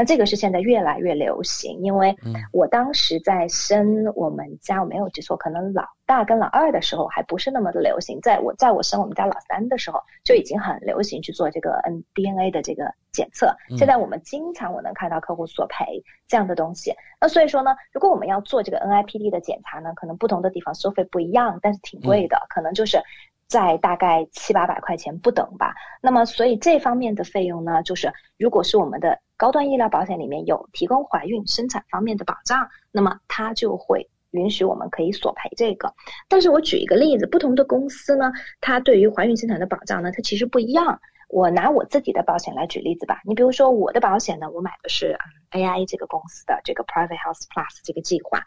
[0.00, 2.16] 那这个是现在越来越流行，因为
[2.54, 13.54] 我当时在生我们家，我没有记错，可能老大跟老二的时候还不是那么的流行，在我在我生我们家老三的时候就已经很流行去做这个 N DNA 的这个检测。
[13.76, 16.94] 现在我们经常我能看到客户索赔这样的东西。
[17.20, 23.02] 那所以说呢，如果我们要做这个 NIPD 的检查呢，可能不同的地方收费不一样，但是挺贵的，可能就是
[23.48, 25.74] 在大概七八百块钱不等吧。
[26.00, 29.20] 那么所以这方面的费用呢，就是如果是我们的。
[29.40, 35.94] 高端医疗保险里面有提供怀孕生产方面的保障，那么它就会允许我们可以索赔这个。
[36.28, 38.30] 但是我举一个例子，不同的公司呢，
[38.60, 41.00] 它对于怀孕生产的保障呢，它其实不一样。
[41.30, 43.22] 我拿我自己的保险来举例子吧。
[43.24, 45.16] 你比如说我的保险呢，我买的是
[45.52, 48.42] AI 这个公司的这个 Private Health Plus 这个计划。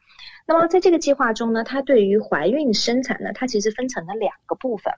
[0.46, 4.94] 那么在这个计划中呢，它对于怀孕生产呢，它其实分成了两个部分。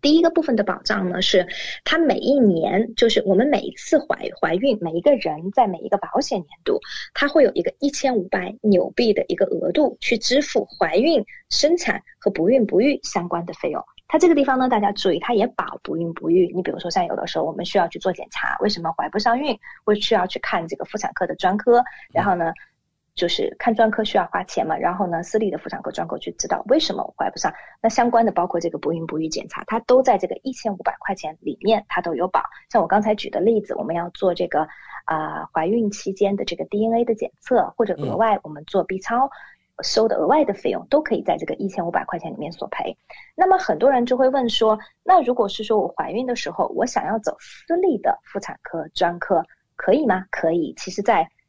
[0.00, 1.46] 第一个部分的保障呢，是
[1.84, 6.80] 它每一年，就是我们每一次怀怀孕，每一个人在每一个保险年度，
[7.14, 13.82] 它会有一个一千五百纽币的一个额度去支付怀孕、生产和不孕不育相关的费用。
[14.10, 16.50] 它这个地方呢，大家注意，它也保不孕不育。
[16.54, 22.52] 你比如说，像有的时候我们需要去做检查，为什么怀不上孕，会需要去看这个妇产科的专科，然后呢？
[23.18, 27.52] 就是看专科需要花钱嘛，然后呢，私立的妇产科专科去知道为什么我怀不上，
[27.82, 32.40] 那相关的包括这个不孕不育检查，它都在这个一千五百块钱里面，它都有保。
[32.70, 34.68] 像我刚才举的例子，我们要做这个
[35.04, 39.28] 啊怀孕期间的这个 DNA 的检测，或者额外我们做 B 超
[39.82, 42.96] 收的额外的费用，都可以在这个一千五百块钱里面索赔。
[43.34, 49.44] 那么很多人就会问说，那如果是说我怀孕的时候，我想要走私立的妇产科专科，
[49.74, 50.24] 可以吗？
[50.30, 50.72] 可以。
[50.76, 51.28] 其实，在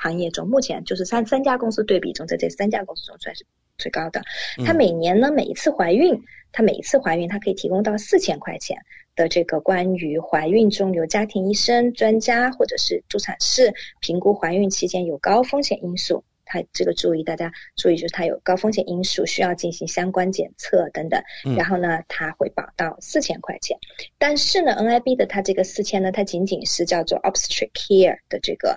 [0.00, 3.44] 行业中，目前就是三三家公司对比中，在这三家公司中算是
[3.76, 4.22] 最高的。
[4.64, 6.22] 它每年呢，每一次怀孕，
[6.52, 8.78] 它每一次怀孕，它可以提供到四千块钱
[9.16, 21.20] 的这个关于怀孕中由家庭医生、专家或者是助产士评估怀孕期间有高风险因素，它这个注意大家注意就是它有高风险因素需要进行相关检测等等，
[21.56, 23.76] 然后呢，它会保到四千块钱。
[24.16, 28.76] 但是呢，NIB 的它这个四千呢，它仅仅是叫做 obstetric care 的这个。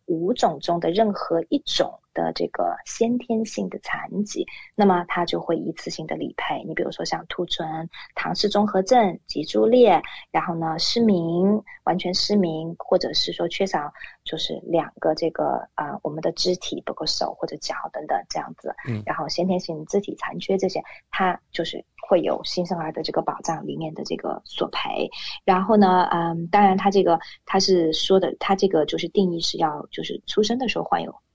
[0.11, 1.97] 五种中的任何一种。
[2.13, 4.45] 的这个先天性的残疾，
[4.75, 6.61] 那么它就会一次性的理赔。
[6.67, 13.93] 你比如说像兔唇、唐氏综合症、脊柱裂，然后呢失明、完全失明，或者是说缺少
[14.25, 18.75] 就是两个这个啊我们的肢体，包括手或者脚等等这样子。
[18.89, 19.01] 嗯。
[19.05, 25.09] 然后先天性肢体残缺这些，它就是会有新生儿的这个保障里面的这个索赔。
[25.45, 31.15] 然后呢，嗯，当然他这个他是说的，他这个就是定义是要就是出生的时候患有。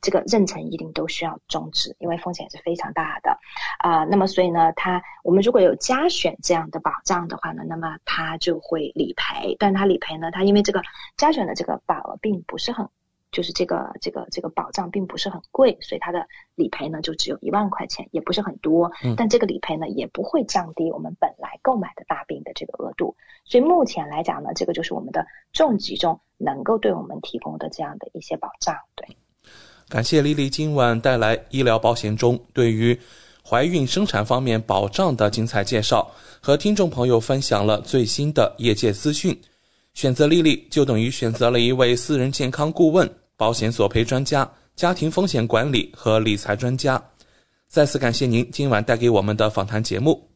[0.00, 3.38] 这个妊娠一定都需要终止，因为风险是非常大的，
[3.78, 10.82] 啊，那么所以呢，它我们如果有加选这样的保障的话呢，那么它就会理赔，但它理赔呢，它因为这个
[11.16, 12.88] 加选的这个保额并不是很，
[13.32, 29.16] 就是这个这个这个保障并不是很贵，所以它的理赔呢就只有一万块钱，也不是很多，但这个理赔呢也不会降低我们本来购买的大病的这个额度，所以目前来讲呢，这个就是我们的重疾中能够对我们提供的这样的一些保障，对。
[29.88, 32.98] 感谢丽丽今晚带来医疗保险中对于
[33.48, 36.10] 怀孕生产方面保障的精彩介绍，
[36.40, 39.38] 和听众朋友分享了最新的业界资讯。
[39.94, 47.00] 选择丽丽就等于选择了一位私人健康顾问、保险索赔专家、家庭风险管理和理财专家。
[47.68, 50.35] 再次感谢您今晚带给我们的访谈节目。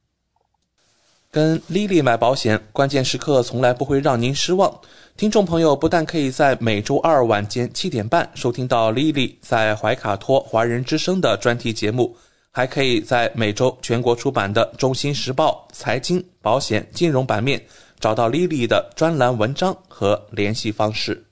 [1.31, 4.69] 跟丽丽买保险，关键时刻从来不会让您失望。
[5.15, 12.13] 听众朋友不但可以在每周二晚间七点半收听到丽丽在怀卡托华人之声的专题节目，
[12.51, 17.63] 还可以在每周全国出版的《中新时报》财经、保险、金融版面
[17.97, 21.23] 找到丽丽的专栏文章和联系方式。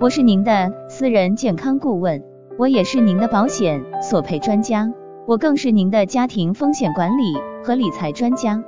[0.00, 2.22] 我是您的私人健康顾问，
[2.58, 4.90] 我也是您的保险索赔专家。
[5.26, 8.62] 我更是您的家庭风险管理和理财专家，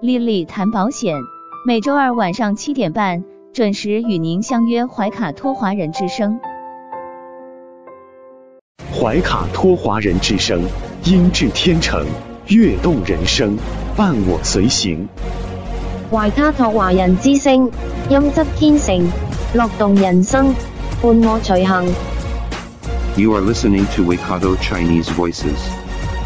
[0.00, 1.12] 丽丽谈保险，
[1.66, 6.38] 每周二晚上七点半准时与您相约怀卡托华人之声。
[8.92, 10.62] 怀卡托华人之声，
[11.02, 12.06] 音质天成，
[12.46, 13.56] 悦动人生，
[13.96, 15.08] 伴我随行。
[16.12, 17.68] 怀卡托华人之声，
[18.08, 19.04] 音质天成，
[19.52, 20.54] 乐动人生，
[21.02, 21.92] 伴我随行。
[23.16, 25.83] You are listening to Waikato Chinese Voices.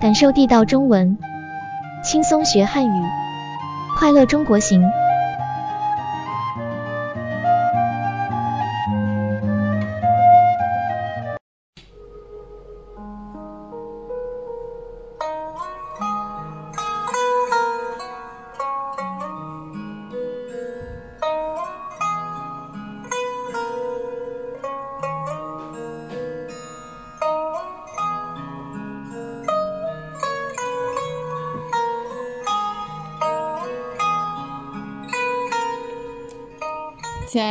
[0.00, 1.18] 感受地道中文，
[2.02, 3.02] 轻松学汉语，
[3.98, 4.82] 快乐中国行。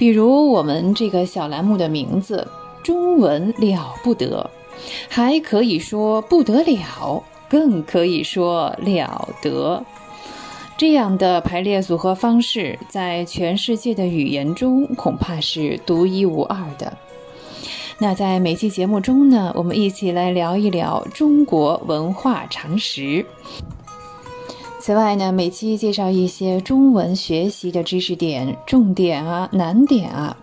[0.00, 2.48] 比如我们这个小栏目的名字
[2.82, 4.48] “中文了不得”。
[5.10, 9.84] 还可以说不得了，更可以说了得。
[10.78, 16.96] 这样的排列组合方式，在全世界的语言中恐怕是独一无二的。
[17.98, 23.26] 那在每期节目中呢，我们一起来聊一聊中国文化常识。
[24.90, 30.36] 此外呢，每期介绍一些中文学习的知识点、重点啊、难点啊。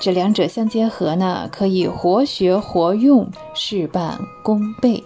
[0.00, 5.04] 这两者相结合呢，可以活学活用，事半功倍。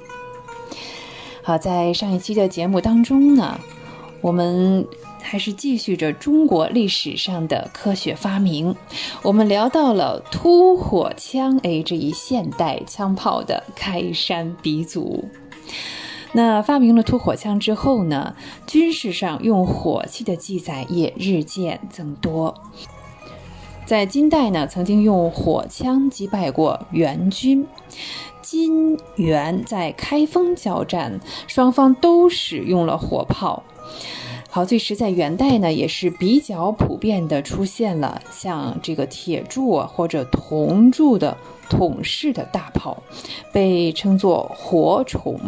[1.43, 3.59] 好，在上一期的节目当中呢，
[4.21, 4.87] 我们
[5.21, 8.77] 还是继续着中国历史上的科学发明。
[9.25, 15.25] 我们聊到了突火枪，哎，这一现代枪炮的开山鼻祖。
[16.33, 18.35] 那发明了突火枪之后呢，
[18.67, 22.55] 军事上用火器的记载也日渐增多。
[23.87, 27.67] 在金代呢，曾经用火枪击败过元军。
[28.43, 33.63] 金元在开封交战，双方都使用了火炮。
[34.51, 41.37] 好，最实在元代呢，也是比较普遍的出现了像这个铁铸啊或者铜铸的
[41.69, 43.03] 筒式的大炮，
[43.53, 45.39] 被称作火铳。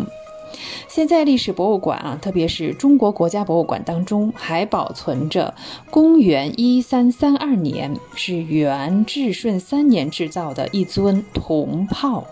[0.88, 5.55] 现在历史博物馆啊，特别是中国国家博物馆当中，还保存着
[5.90, 12.26] 公元一三三二年至元至顺三年制造的一尊铜炮，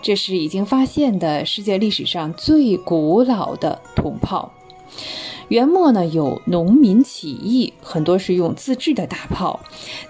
[0.00, 4.52] 这是已经发现的世界历史上最古老的铜炮。
[5.48, 9.60] 元末呢，有农民起义，很多是用自制的大炮，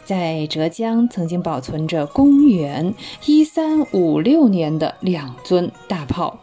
[0.05, 2.92] 在浙江曾经保存着公元
[3.24, 6.38] 一三五六年的两尊大炮。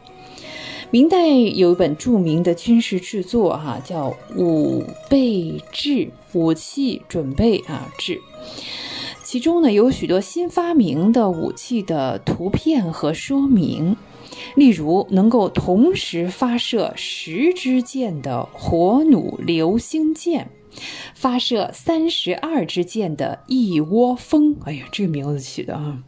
[0.95, 5.89] 明代有一本著名的军事制作，哈，叫《武备志》，
[6.31, 8.21] 武器准备啊志。
[9.21, 13.97] 其中呢有许多新发明的武器的图片和说明，
[14.55, 20.49] 例如能够同时发射十支箭的火弩流星箭，
[21.13, 24.55] 发射三十二支箭的一窝蜂。
[24.63, 25.99] 哎呀，这个名字起的啊，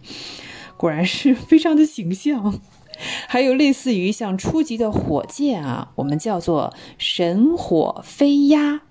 [0.77, 2.61] 果然是非常的形象。
[3.27, 8.81] 还有类似于像初级的火箭啊，我们叫做神火飞鸦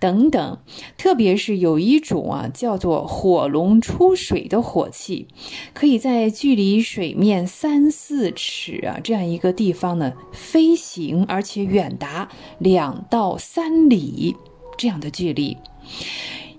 [0.00, 0.58] 等等。
[0.96, 5.28] 特别是有一种啊，叫做火龙出水的火器，
[5.74, 12.28] 可以在距离水面三四尺啊这样一个地方呢飞行，而且远达
[12.58, 14.36] 两到三里
[14.78, 15.58] 这样的距离。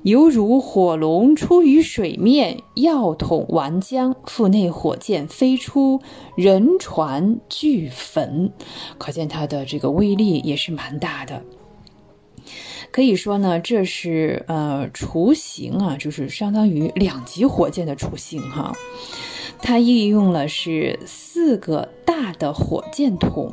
[0.04, 6.02] 犹如火龙出于水面，药桶完浆，腹内火箭飞出，
[6.36, 8.52] 人船俱焚，
[8.98, 11.42] 可见它的这个威力也是蛮大的。
[12.92, 18.76] 可以说呢，这是呃雏形啊，就是相当于两级火箭的雏形哈。
[19.66, 23.50] 它利用了是四个大的火箭筒，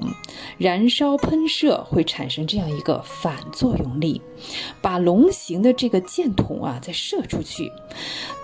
[0.58, 4.20] 燃烧喷射会产生这样一个反作用力，
[4.82, 7.70] 把龙形的这个箭筒啊再射出去。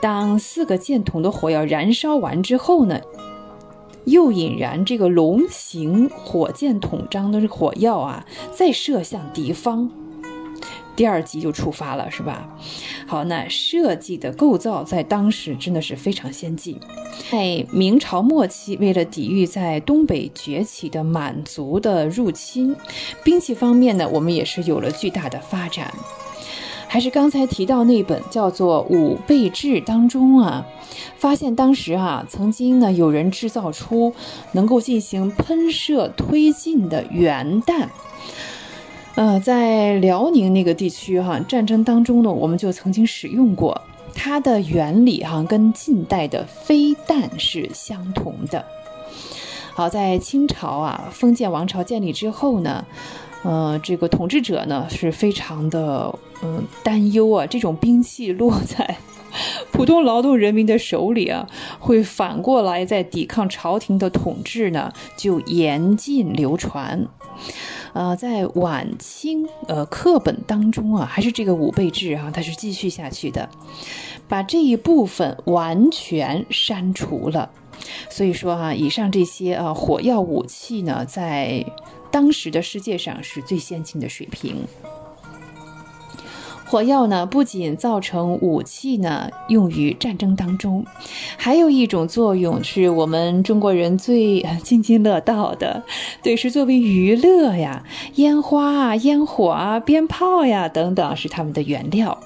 [0.00, 3.00] 当四个箭筒的火药燃烧完之后呢，
[4.04, 9.90] 又引燃这个龙形火箭筒张的火药啊，再射向敌方。
[10.96, 12.48] 第二集就出发了，是吧？
[13.06, 16.80] 好，那设计的构造在当时真的是非常先进。
[17.30, 22.74] 在明朝末期，为了抵御在东北崛起的满族的入侵，
[23.22, 25.92] 兵器方面呢，我们也是有了巨大的发展。
[26.88, 30.64] 还是刚才提到那本叫做《武备志》当中啊，
[31.16, 34.14] 发现当时啊，曾经呢有人制造出
[34.52, 37.90] 能够进行喷射推进的圆弹。
[39.16, 43.80] 呃，在辽宁那个地区哈，战争当中呢，我们就曾经使用过
[44.14, 48.62] 它的原理哈，跟近代的飞弹是相同的。
[49.72, 52.84] 好，在清朝啊，封建王朝建立之后呢，
[53.42, 58.98] 呃，这个统治者呢是非常的嗯担忧啊，这种兵器落在
[59.72, 61.48] 普通劳动人民的手里啊，
[61.78, 67.06] 会反过来在抵抗朝廷的统治呢，就严禁流传。
[67.96, 73.48] 呃，在晚清呃课本当中啊，还是这个五倍制啊，它是继续下去的。
[74.28, 77.50] 把这一部分完全删除了。
[78.10, 81.64] 所以说啊，以上这些啊火药武器呢，在
[82.10, 84.66] 当时的世界上是最先进的水平。
[86.66, 90.84] 火药呢，不仅造成武器呢用于战争当中，
[91.36, 95.82] 还有一种作用是我们中国人最津津乐道的，
[96.22, 97.84] 对，是作为娱乐呀，
[98.16, 102.18] 烟花啊、烟火啊、鞭炮呀等等是他们的原料。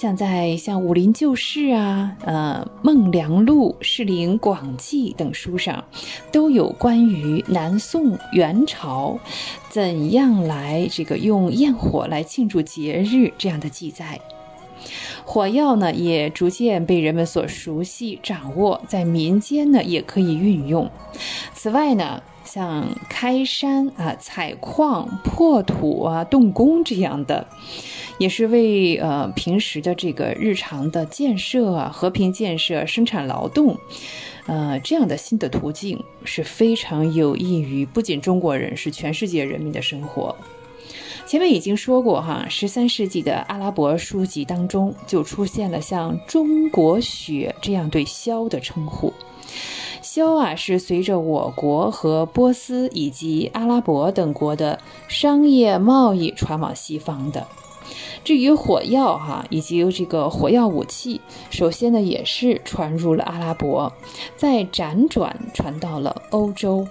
[0.00, 5.82] 像在像《武林旧事》啊、呃《孟良录》《士林广记》等书上，
[6.30, 9.18] 都有关于南宋元朝
[9.68, 14.20] 怎样来这个用焰火来庆祝节日这样的记载。
[15.24, 20.88] 火药呢，也逐渐被人们所熟悉掌握，在民间呢也可以运用。
[21.54, 27.48] 此外呢，像开山啊、采矿、破土啊、动工这样的。
[28.18, 33.78] 也是为呃平时的这个日常的建设啊、和平建设、生产劳动，
[34.46, 40.36] 呃这样的新的途径是非常有益于不仅中国人，是全世界人民的生活。
[41.26, 49.12] 前面已经说过哈，十三世纪的阿拉伯书籍当中就出现了像“中国雪”这样对箫的称呼。
[50.02, 57.46] 箫啊是随着我国和波斯以及阿拉伯等国的商业贸易传往西方的。
[58.28, 61.18] 至于火药哈，以及这个火药武器，
[61.48, 63.90] 首先呢也是传入了阿拉伯，
[64.36, 66.86] 再辗转传到了欧洲。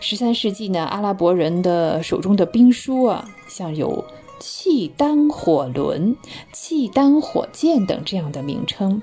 [0.00, 4.04] 十三世纪呢，阿拉伯人的手中的兵书啊，像有
[4.40, 6.16] 契丹火轮、
[6.52, 9.00] 契丹火箭等这样的名称，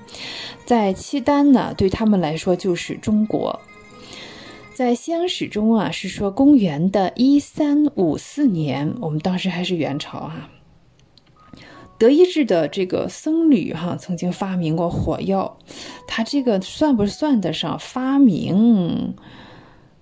[0.66, 3.58] 在契丹呢，对他们来说就是中国。
[4.74, 10.50] 在西洋史中啊，是说公元的一三五四年，我们当时还是元朝啊。
[11.98, 15.56] 德意志的这个僧侣哈，曾经发明过火药，
[16.06, 19.14] 他这个算不算得上发明？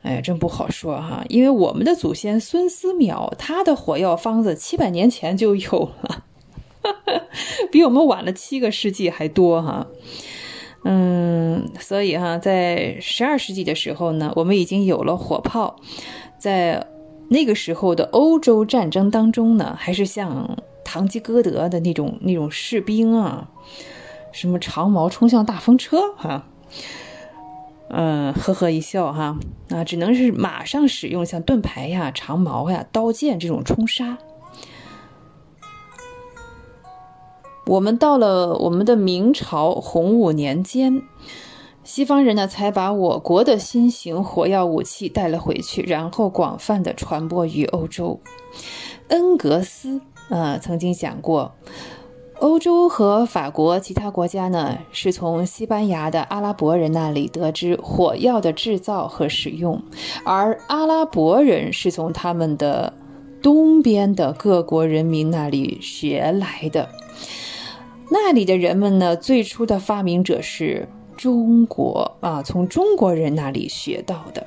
[0.03, 1.25] 哎，真不好说哈。
[1.29, 6.25] 因为我们的祖先孙思邈，他的火药方子七百年前就有了，
[7.71, 9.87] 比我们晚了七个世纪还多哈。
[10.83, 15.77] 嗯，所以哈，在十二世纪的时候呢，我们已经有了火炮，
[16.39, 16.89] 在
[17.29, 20.59] 那个时候的欧洲战争当中呢，还是像。
[20.85, 23.49] 堂吉诃德的那种那种士兵啊，
[24.33, 26.47] 什么长矛冲向大风车哈，
[27.89, 29.39] 嗯，呵呵一笑哈，
[29.71, 34.19] 啊，只能是马上使用像盾牌呀、长矛呀、刀剑这种冲杀。
[37.67, 41.03] 我们到了我们的明朝洪武年间，
[41.83, 48.21] 西方人呢才把我国的新型火药武器带了回去，然后广泛的传播于欧洲。
[49.09, 50.03] 恩格斯。
[50.31, 51.55] 呃，曾经讲过，
[52.41, 59.81] 欧洲和法国其他国家呢，是从西班牙的阿拉伯人那里得知火药的制造和使用，
[60.25, 62.93] 而阿拉伯人是从他们的
[63.43, 66.89] 东边的各国人民那里学来的。
[68.11, 74.47] 那里的人们呢，最初的发明者是中国啊，从中国人那里学到的。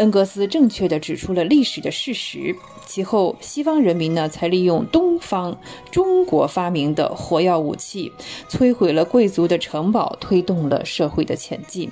[0.00, 2.56] 恩格斯正确地指出了历史的事实。
[2.86, 5.56] 其后，西方人民呢才利用东方
[5.90, 8.10] 中国发明的火药武器，
[8.48, 11.90] 摧毁了贵族的城堡，推动了社会的前进。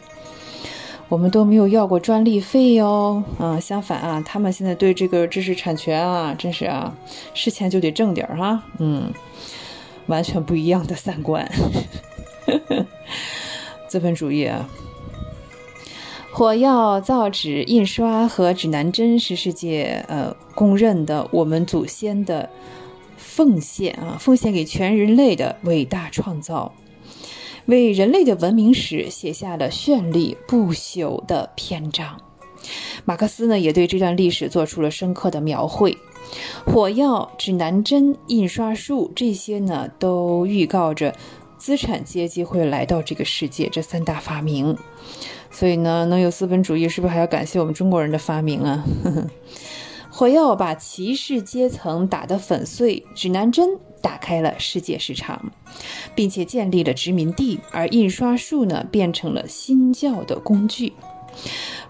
[1.09, 6.93] 我们都没有要过专利费哟，啊，相反啊，他们现在对这个知识产权啊，真是啊，
[7.35, 9.13] 事前就得挣点儿哈，嗯，
[10.07, 11.47] 完全不一样的三观，
[13.87, 14.69] 资本主义啊。
[16.39, 22.49] 火药、造纸、印刷和指南针是世界呃公认的我们祖先的
[23.17, 26.73] 奉献啊，奉献给全人类的伟大创造，
[27.67, 32.17] 为人类的文明史写下了绚丽不朽的篇章。
[33.05, 35.99] 马克思呢，也对这段历史做出了深刻的描绘。
[36.65, 41.13] 火药、指南针、印刷术这些呢，都预告着
[41.59, 43.69] 资产阶级会来到这个世界。
[43.69, 44.79] 这三大发明。
[45.59, 48.85] 所以呢，能有资本主义，是不是还要感谢我们中国人的发明啊？
[50.09, 53.71] 火药把骑士阶层打得粉碎，指南针
[54.01, 55.51] 打开了世界市场，
[56.15, 60.93] 并且建立了殖民地，而印刷术呢，变成了新教的工具。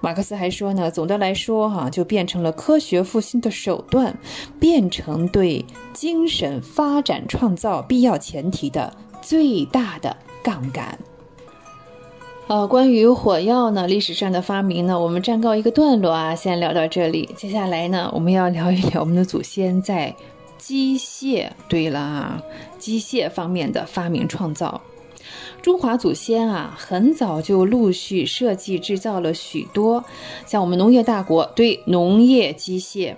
[0.01, 4.16] 马克思还说呢，总的来说，哈，就变成了科学复兴的手段，
[4.59, 10.99] 变成对精神发展创造必要前提的最大的杠杆。
[12.49, 17.29] 呃，关于火药呢，历史上的发明呢，我们暂告一个段落啊，先聊到这里。
[17.37, 20.16] 接下来呢，我们要聊一聊我们的祖先在
[20.57, 22.43] 机械，对了啊，
[22.79, 24.81] 机械方面的发明创造。
[25.61, 30.03] 中华祖先啊，很早就陆续设计制造了许多，
[30.47, 33.15] 像我们农业大国，对农业机械、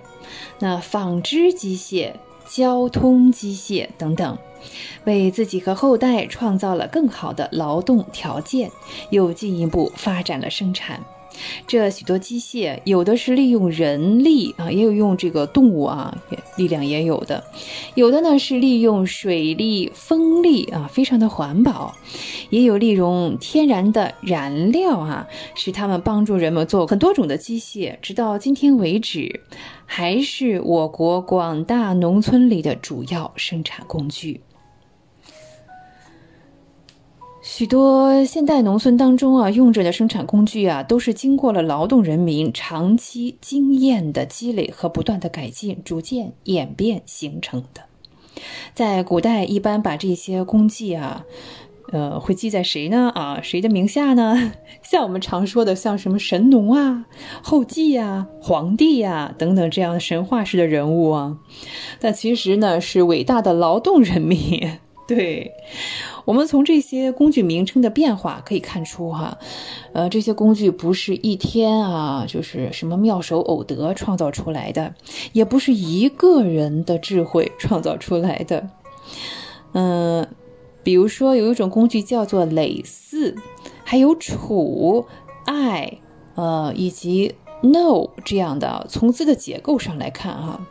[0.59, 2.11] 那纺织机械、
[2.45, 4.37] 交通机械等等，
[5.05, 8.69] 为自己和后代创造了更好的劳动条件，
[9.09, 11.03] 又进一步发展了生产。
[11.65, 16.13] 这许多机械，有的是利用人力啊，也有用这个动物啊，
[16.57, 17.41] 力量也有的；
[17.95, 21.93] 有的呢是利用水力、风力啊，非常的环保；
[22.49, 25.25] 也有利用天然的燃料啊，
[25.55, 27.97] 使它们帮助人们做很多种的机械。
[28.01, 29.39] 直到今天为止，
[29.85, 34.41] 还是我国广大农村里的主要生产工具。
[37.61, 47.83] 许多现代农村当中啊，用着的生产工具啊，都是经过了劳动人民长期经验的积累和不断的改进，逐渐演变形成的。
[48.73, 51.23] 在古代，一般把这些功绩啊，
[51.91, 53.11] 呃，会记在谁呢？
[53.13, 54.53] 啊，谁的名下呢？
[54.81, 57.05] 像我们常说的，像什么神农啊、
[57.43, 61.37] 后稷呀、皇帝呀等等这样神话式的人物啊。
[61.99, 64.79] 但其实呢，是伟大的劳动人民。
[65.07, 65.51] 对。
[66.25, 69.37] 我们从这些工具名称的变化可以看出，哈，
[69.93, 74.93] 呃，这些工具不是一天啊，就是什么妙手偶得创造出来的，
[75.33, 78.69] 也不是一个人的智慧创造出来的。
[79.73, 80.27] 嗯，
[80.83, 83.35] 比如说有一种工具叫做耒耜，
[83.83, 85.05] 还有楚、
[85.45, 85.99] 爱，
[86.35, 90.67] 呃，以及 no 这样的，从字的结构上来看，哈。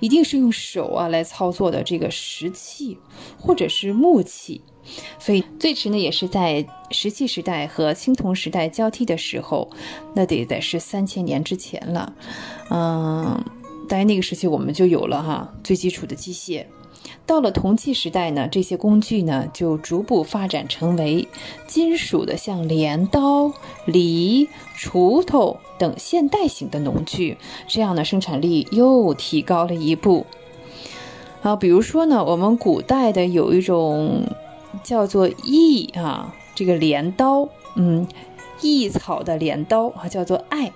[0.00, 2.96] 一定是用手啊来操作的这个石器
[3.38, 4.60] 或者是木器，
[5.18, 9.70] 所以最迟呢也是在石器时代和青铜时代交替的时候，
[10.14, 12.12] 那得得是三千年之前了。
[12.70, 13.42] 嗯，
[13.88, 16.64] 大概那个时期我们就有了哈最基础的机械。
[17.32, 21.26] 到了铜器时代呢，这些工具呢就逐步发展成为
[21.66, 23.50] 金属的，像镰刀、
[23.86, 30.26] 犁、锄头等现代型的农具，这样的生产力又提高了一步。
[31.40, 34.26] 啊，比如说呢，我们古代的有一种
[34.82, 38.06] 叫做异啊，这个镰刀，嗯，
[38.60, 40.70] 异草的镰刀啊，叫做艾。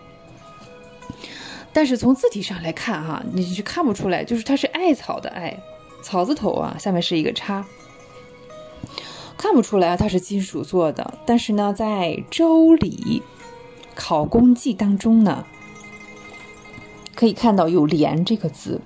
[1.75, 5.55] 但是从字体上来看哈，你是看不出来，就是它是艾草的艾。
[6.07, 7.67] 草字头啊，下面是一个叉，
[9.37, 11.19] 看不出来它是金属做的。
[11.27, 11.85] 但是呢，在
[12.31, 13.21] 《周礼·
[13.97, 15.45] 考工记》当中呢，
[17.17, 18.81] 可以看到有“连”这个字。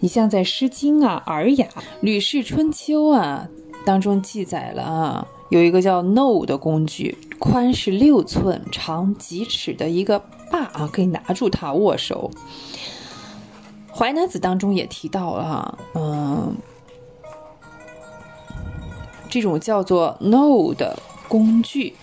[0.00, 1.66] 你像在《诗经》啊、《尔雅》
[2.02, 3.48] 《吕氏春秋》啊
[3.86, 12.30] 当中记载了啊，有一个叫 “no” 的工具，宽是六寸，长几尺的一个把啊，可以拿住它握手。
[13.96, 16.56] 《淮南子》当中也提到了哈，嗯，
[19.28, 20.98] 这种叫做 “no” 的
[21.28, 21.94] 工具。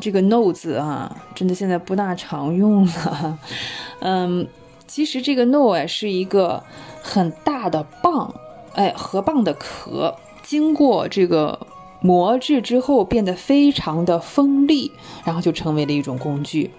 [0.00, 3.38] 这个 “no” 字啊，真的现在不大常用了。
[3.98, 4.46] 嗯，
[4.86, 6.62] 其实这个 “no” 哎是一个
[7.02, 8.32] 很大的棒，
[8.74, 10.14] 哎，河蚌的壳，
[10.44, 11.66] 经过这个
[12.00, 14.92] 磨制之后变得非常的锋利，
[15.24, 16.70] 然后就成为了一种工具。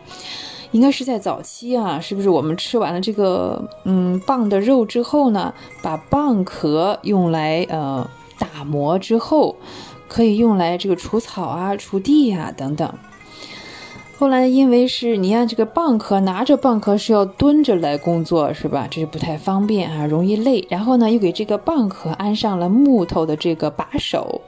[0.71, 9.55] 应该是在早期啊，是不是我们吃完了这个嗯蚌的肉之后呢，把蚌壳用来呃打磨之后，
[10.07, 12.93] 可以用来这个除草啊、锄地呀等等。
[14.17, 18.85] 后来因为是你看这个蚌壳拿着蚌壳是要蹲着来工作是吧？
[18.91, 20.67] 这是不太方便啊，容易累。
[20.69, 24.41] 然后呢，又给这个蚌壳安上了木头的这个把手。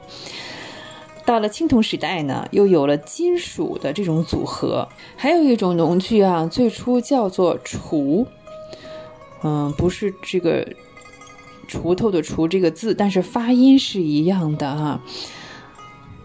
[1.26, 4.88] 到了青铜时代呢，又有了金属的这种组合。
[5.16, 8.26] 还有一种农具啊，最初叫做锄，
[9.44, 10.68] 嗯，不是这个
[11.68, 15.02] 锄头的锄这个字，但是发音是一样的哈。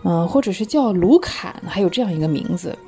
[0.03, 2.79] 嗯，或者是叫卢坎，还有这样一个名字。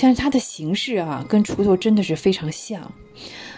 [0.00, 2.92] 但是它的形式啊，跟锄头真的是非常像，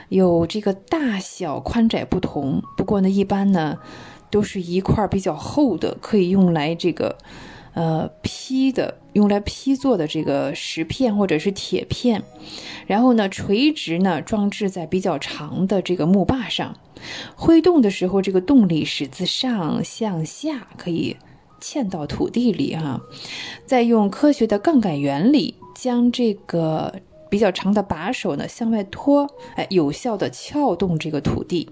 [0.09, 2.62] 有这个大小宽窄不同。
[2.76, 3.78] 不过呢，一般呢，
[4.30, 7.18] 都是一块比较厚的，可以用来这个。
[7.79, 12.25] 呃，劈的用来劈做的这个石片或者是铁片，
[12.89, 16.75] 然后呢，垂直呢装置在比较长的这个木把上，
[17.37, 21.17] 挥动的时候，这个动力是自上向下，可以
[21.61, 23.01] 嵌到土地里哈。
[23.65, 26.93] 再用科学的杠杆原理，将这个
[27.31, 31.69] 比较长的把手呢向外拖，哎，有效的撬动这个土地。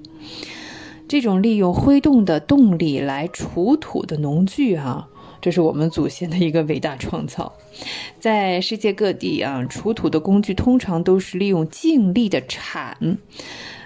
[1.09, 5.09] 这种利用挥动的动力来除土的农具啊。
[5.47, 7.53] 这是我们祖先的一个伟大创造，
[8.19, 13.17] 在世界各地啊，除土的工具通常都是利用静力的铲。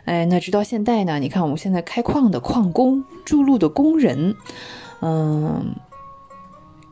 [0.06, 1.18] 哎，那直到现在呢？
[1.18, 4.34] 你看我们现在开矿的矿工、筑路的工人，
[5.02, 5.74] 嗯，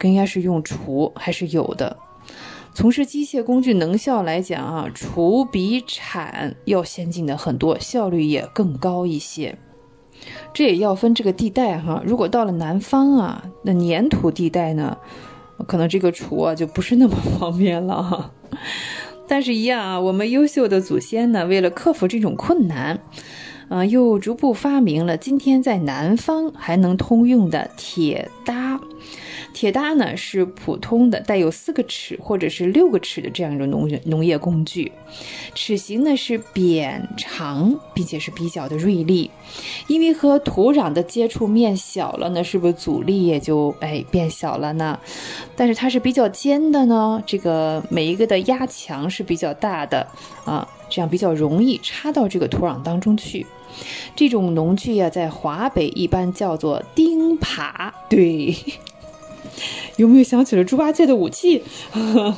[0.02, 1.96] 应该是用锄还是有的。
[2.74, 9.56] 从事机械工具能效来讲啊，锄比铲要先进的很多，效率也更高一些。
[10.52, 14.96] 这也要分这个地带哈，如果到了南方啊，那粘土地带呢，
[15.66, 18.30] 可能这个锄啊就不是那么方便了哈。
[19.26, 22.98] 但是，一样啊，我们优秀的祖先呢，为了克服这种困难，
[23.68, 28.80] 啊，又逐步发明了今天在南方还能通用的铁搭。
[29.58, 34.92] 铁搭呢是普通的带有四个齿或者是六个齿的这样一种农农业工具，
[35.52, 39.28] 齿形呢是扁长，并且是比较的锐利。
[39.88, 44.96] 因为和土壤的接触面小了呢，是不是阻力也就哎变小了呢？
[45.56, 50.06] 但是它是比较尖的呢，这个每一个的压强是比较大的
[50.44, 53.44] 啊，这样比较容易插到这个土壤当中去。
[54.14, 58.54] 这种农具呀，在华北一般叫做钉耙，对。
[59.96, 61.62] 有没有想起了猪八戒的武器？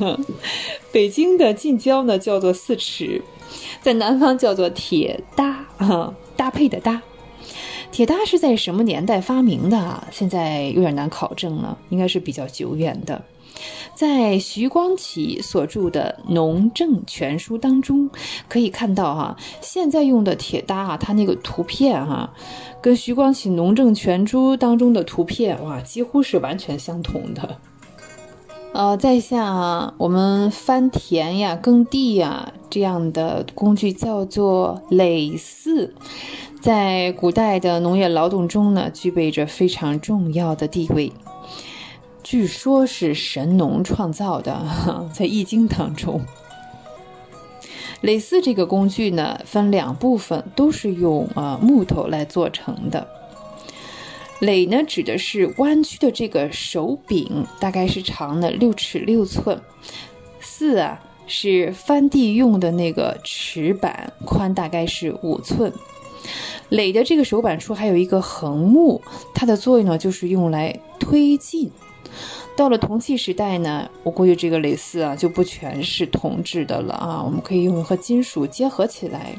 [0.93, 3.23] 北京的近郊呢叫做四尺，
[3.83, 7.03] 在南方叫做铁搭啊，搭配的搭。
[7.93, 10.05] 铁搭是在什么年代发明的？
[10.13, 13.21] 现在有点难考证了，应该是比较久远的。
[13.95, 18.11] 在徐光启所著的《农政全书》当中，
[18.49, 22.33] 可以看到哈，现在用的铁搭啊，它那个图片哈，
[22.81, 27.57] 跟徐光启《农政全书》当中的图片哇，几乎是完全相同的。
[28.73, 35.91] 呃，在像我们翻田呀、耕地呀这样的工具叫做耒耜，
[36.61, 41.13] 在古代的农业劳动中呢，具备着非常重要的地位。
[42.31, 44.63] 据说是神农创造的，
[45.13, 46.21] 在《易经》当中，
[48.03, 53.09] 耒耜这个工具呢，分两部分，都是用啊木头来做成的。
[54.41, 59.59] 耒呢，指的是弯曲的这个手柄，大概是长的六尺六寸；
[60.41, 65.73] 耜啊，是翻地用的那个尺板，宽大概是五寸。
[66.71, 69.03] 耒的这个手板处还有一个横木，
[69.35, 71.73] 它的作用呢，就是用来推进。
[72.61, 79.35] 到了铜器时代呢，我估计这个蕾丝啊就不全是铜制的了啊，我们可以用和金属结合起来。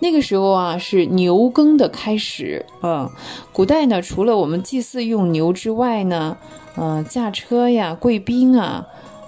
[0.00, 3.08] 那个时候啊是牛耕的开始嗯。
[3.52, 6.36] 古代呢，除了我们祭祀用牛之外呢，
[6.76, 8.84] 嗯，驾车呀、贵宾啊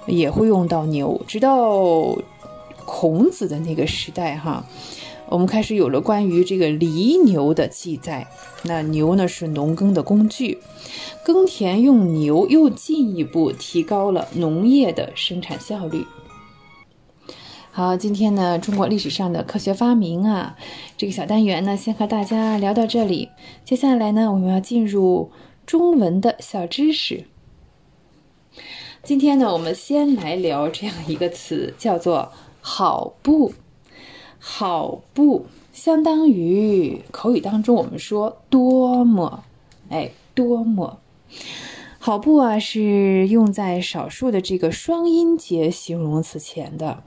[0.08, 1.22] 也会用到牛。
[1.28, 2.18] 直到
[2.84, 4.66] 孔子的那个时代哈。
[5.28, 8.26] 我们开始有了关于这个犁牛的记载。
[8.62, 10.58] 那牛呢是农耕的工具，
[11.24, 16.06] 耕田用牛又进一步提高了农业的生产效率。
[17.70, 20.56] 好，今天呢中国历史上的科学发明啊，
[20.96, 23.28] 这个小单元呢先和大家聊到这里。
[23.64, 25.30] 接下来呢我们要进入
[25.66, 27.24] 中文的小知识。
[29.02, 32.32] 今天呢我们先来聊这样一个词，叫做
[32.62, 33.52] “好不”。
[34.48, 39.42] 好不相当于口语当中我们说多么，
[39.88, 41.00] 哎，多么
[41.98, 47.02] 好不啊，是用在少数的这个双音节形容词前的，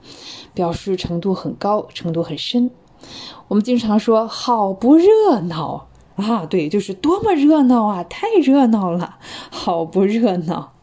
[0.52, 2.70] 表示程度很高，程度很深。
[3.48, 9.16] 我们经常说好不热闹啊，对，就是多么热闹啊，太热闹了，
[9.50, 10.74] 好不热闹。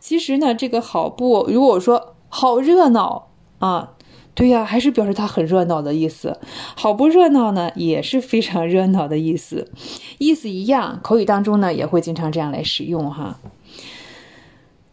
[0.00, 3.28] 其实呢，这个好不，如果说好热闹
[3.58, 3.92] 啊。
[4.36, 6.38] 对呀，还是表示它很热闹的意思。
[6.76, 9.72] 好不热闹呢，也是非常热闹的意思，
[10.18, 11.00] 意思一样。
[11.02, 13.40] 口语当中呢，也会经常这样来使用哈。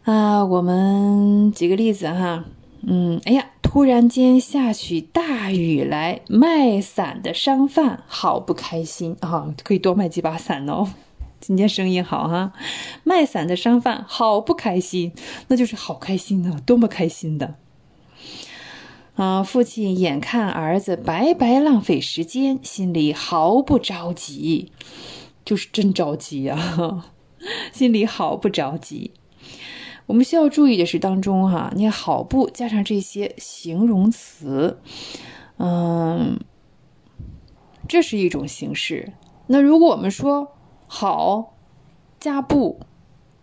[0.04, 2.44] 啊，我们举个例子哈，
[2.86, 10.88] 嗯，哎呀，突然间下起大雨来，卖伞的商贩好不开心啊，可以多卖几把伞哦。
[11.38, 12.54] 今天生意好哈，
[13.02, 15.12] 卖伞的商贩好不开心，
[15.48, 17.56] 那就是好开心呢，多么开心的。
[19.16, 19.42] 啊！
[19.44, 24.72] 父亲眼看儿子白白浪费时间，心里毫不着急，
[25.44, 27.12] 就是真着急啊！
[27.72, 29.12] 心里毫不着急。
[30.06, 34.80] 我们需要注意的是，当中哈，你好不加上这些形容词，
[35.58, 36.40] 嗯，
[37.86, 39.12] 这是一种形式。
[39.46, 41.54] 那如果我们说好
[42.18, 42.80] 加不。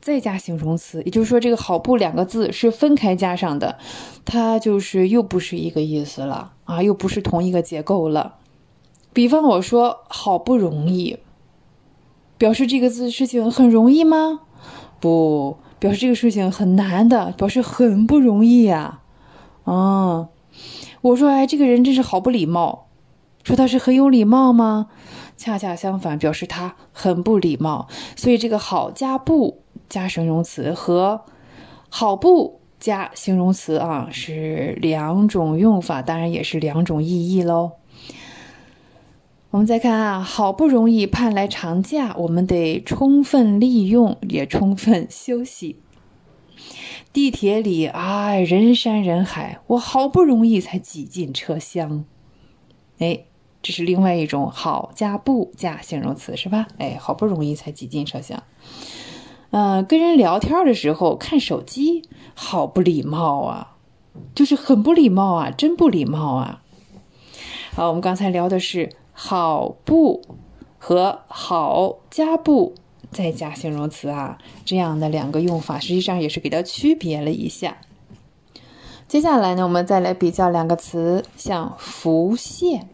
[0.01, 3.77] 再加形容词，也就是说，这个“好不”两个字是分开加上的，
[4.25, 8.37] 它就是又不是一个意思了啊，又不是同一个结构了。
[9.13, 11.19] 比方我说“好不容易”，
[12.39, 14.39] 表示这个字事情很容易吗？
[14.99, 19.01] 不，表示这个事情很难的，表示很不容易呀。
[19.65, 20.29] 啊，
[21.01, 22.87] 我说哎，这个人真是好不礼貌，
[23.43, 24.87] 说他是很有礼貌吗？
[25.37, 27.87] 恰恰相反，表示他很不礼貌。
[28.15, 29.60] 所以这个好加不
[29.91, 31.25] 加形容词和
[31.89, 37.73] 好不加形容词啊，是两种用法，当然也是两种意义喽。
[39.49, 45.81] 我们再看啊，好不容易盼来长假，我们得充分利用，也充分休息。
[47.11, 52.05] 地铁里啊，人山人海，我好不容易才挤进车厢。
[52.99, 53.25] 哎。
[53.63, 56.65] 这是另外一种好加不加形容词，是吧？
[56.79, 58.41] 哎，好不容易才挤进车厢。
[59.51, 62.03] 嗯，跟人聊天的时候看手机，
[62.33, 63.75] 好不礼貌啊，
[64.33, 66.61] 就是很不礼貌啊，真不礼貌啊。
[67.75, 70.21] 好，我们刚才聊的是好不
[70.77, 72.73] 和好加不
[73.11, 77.77] 再加形容词啊，这样的两个用法，实际上也是给它区别了一下。
[79.07, 82.89] 接下来呢，我们再来比较两个词，像浮现。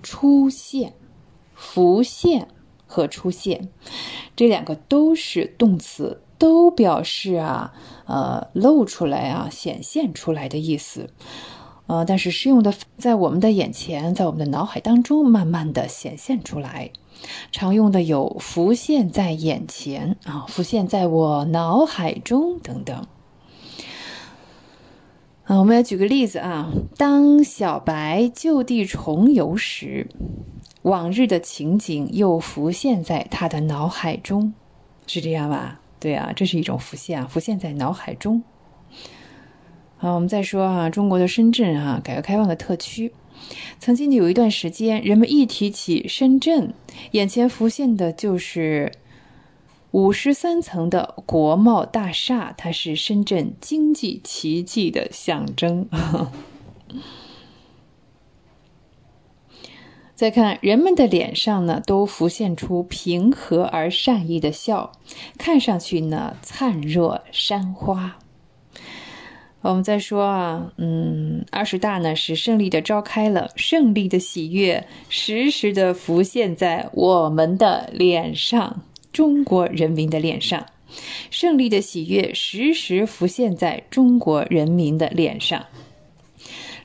[0.00, 0.92] 出现、
[1.56, 2.46] 浮现
[2.88, 3.68] 和出现，
[4.34, 7.72] 这两个都是动词，都表示啊，
[8.06, 11.10] 呃，露出来啊，显现出来的意思。
[11.86, 16.90] 呃，但是适用的在我们的眼前，在我们的脑海当中，慢慢的显现出来。
[17.50, 23.06] 常用的有浮现在眼前啊，浮现在我脑海中等等。
[25.44, 26.70] 啊，我们来举个例子啊。
[26.98, 30.08] 当小白就地重游时，
[30.82, 34.52] 往日的情景又浮现在他的脑海中，
[35.06, 35.80] 是这样吧？
[35.98, 38.42] 对啊，这是一种浮现啊，浮现在脑海中。
[39.96, 43.12] 好，我们再说啊，中国的深圳啊，改革开放的特区，
[43.78, 46.72] 曾经有一段时间，人们一提起深圳，
[47.12, 48.92] 眼前浮现的就是。
[49.90, 55.88] 五十三层的国贸大厦，它是深圳经济奇迹的象征。
[60.18, 64.90] 再看人们的脸上呢，都浮现出平和而善意的笑，
[65.38, 68.18] 看上去呢灿若山花。
[69.60, 78.82] 我们再说啊，嗯，二十大呢是胜利的召开了，胜利的喜悦时时的浮现在我们的脸上。
[79.12, 80.66] 中国人民的脸上，
[81.30, 85.64] 胜利的喜悦时时浮现在中国人民的脸上。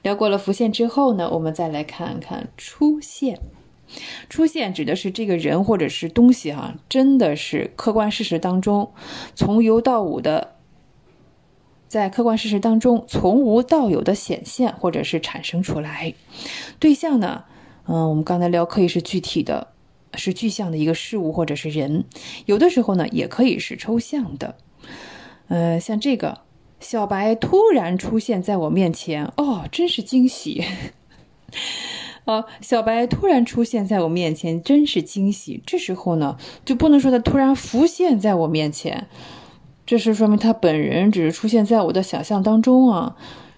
[0.04, 3.40] 聊过了浮现之后呢，我们再来看看出现。
[4.30, 8.92] 出现指的是这个人或者是东西啊，真的是客观事实当中
[9.34, 10.56] 从有到无的，
[11.88, 16.14] 在客观事实当中从无到有的显现或者是产生出来。
[16.80, 17.46] 对象呢，
[17.88, 19.70] 嗯，我们刚才聊可以是具体的。
[20.16, 22.06] 是具象的一个事物或者是人，
[22.46, 24.56] 有的时候呢也可以是抽象的。
[25.48, 26.42] 呃，像这个
[26.84, 30.64] 小白突然出现在我面前，哦，真是惊喜！
[32.26, 35.64] 啊， 小白突然出现在我面前，真是惊喜。
[35.66, 39.08] 这时候呢，就不能说他突然浮现在我面前，
[39.86, 43.16] 这是说明他本人只是出现在我的想象当中啊。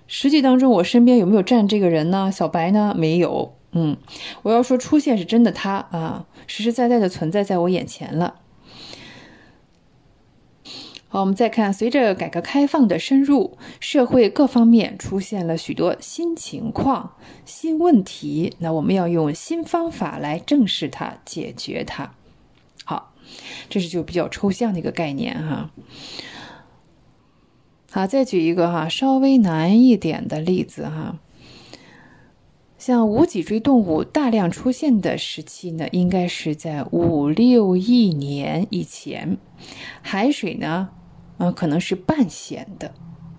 [0.07, 2.31] 实际当中，我身边有没有站这个人呢？
[2.31, 2.93] 小白呢？
[2.95, 3.55] 没有。
[3.71, 3.97] 嗯，
[4.43, 8.35] 我要说出现是真的，他啊，实实在在的存在在我眼前了。
[11.21, 17.15] 我们再看，随着改革开放的深入，社会各方面出现了许多新情况、
[17.45, 22.13] 新问题，那我们要用新方法来正视它、解决它。
[22.83, 23.13] 好，
[23.69, 25.71] 这是就比较抽象的一个概念哈。
[27.91, 31.19] 好，再举一个哈，稍微难一点的例子哈。
[32.77, 39.37] 像无脊椎动物大量出现的时期呢，应该是在五六亿年以前。
[40.03, 40.89] 海水呢，
[41.37, 42.91] 嗯，可能是半咸的。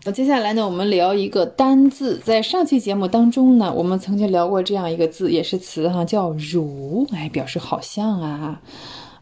[0.05, 2.18] 那接下来呢，我们聊一个单字。
[2.18, 8.60] 在上期节目当中呢，我们曾经聊过这样一个字，也是词哈，叫“如”，哎，表示好像啊，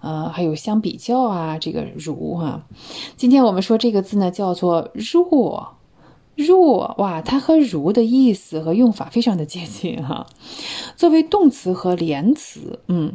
[0.01, 2.67] 呃，还有相比较啊，这个“如”哈。
[3.17, 5.77] 今天我们说这个字呢，叫做“若”。
[6.37, 10.27] 若哇，它和如的意思和用法非常的接近哈。
[10.97, 13.13] 作为动词和连词，嗯，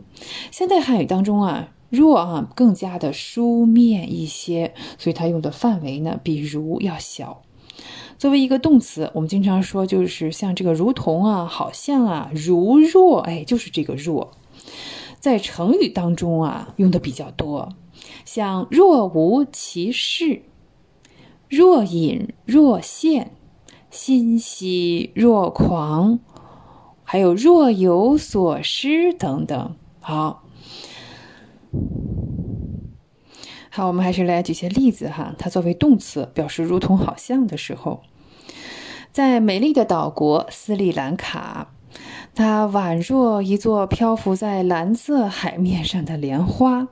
[0.52, 7.42] 现代汉语当中啊，若啊更加的书面一些，所以它用的范围呢比如要小。
[8.18, 14.32] 作为一个动词，我们经常说就是像这个如同啊，好像啊，如若，哎，就是这个若。
[15.20, 17.74] 在成语当中啊，用的比较多，
[18.26, 20.44] 像若无其事。
[21.48, 23.32] 若隐若现，
[23.90, 26.20] 欣喜若狂，
[27.04, 29.76] 还有若有所失等等。
[30.00, 30.44] 好，
[33.70, 35.36] 好，我们还是来举些例子哈。
[35.38, 38.02] 它作为动词，表示如同、好像的时候，
[39.12, 41.72] 在美丽的岛国斯里兰卡。
[42.36, 46.88] 它宛若一座漂浮在蓝色海面上的莲花，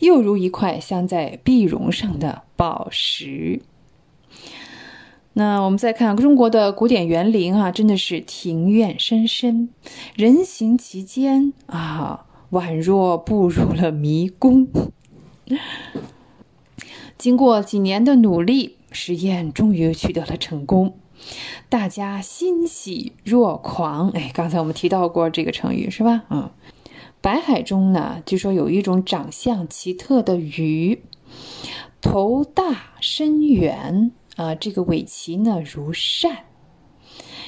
[0.00, 3.60] 又如一块镶在碧绒上的宝石。
[5.34, 9.68] 那我们再看中国的古典园林啊，真的是庭院深深，
[10.16, 14.68] 人行其间啊，宛若步入了迷宫。
[17.16, 20.98] 经过几年的努力，实验终于取得了成功，
[21.68, 24.10] 大家欣喜若狂。
[24.10, 26.24] 哎，刚才我们提到过这个成语是吧？
[26.30, 26.50] 嗯，
[27.20, 31.02] 白海中呢，据说有一种长相奇特的鱼，
[32.00, 34.12] 头大身圆。
[34.36, 36.44] 啊，这个尾鳍呢如扇，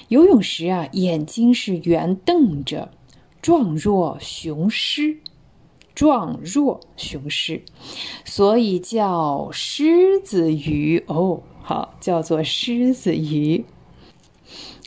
[0.09, 2.91] 游泳时啊眼睛是圆瞪着，
[3.43, 5.19] 状若雄狮，
[5.95, 7.63] 状若雄狮，
[8.25, 11.43] 所以叫狮子鱼哦。
[11.63, 13.65] 好，叫做狮子鱼。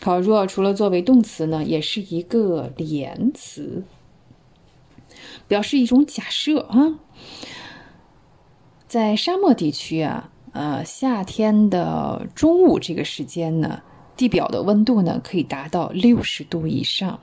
[0.02, 3.84] 好，若除了作为动词呢，也是一个连词，
[5.48, 7.00] 表示一种假设啊。
[8.88, 10.30] 在沙漠地区啊。
[10.54, 13.82] 呃，夏天的中午这个时间呢，
[14.16, 17.20] 地表的温度呢可以达到六十度以上。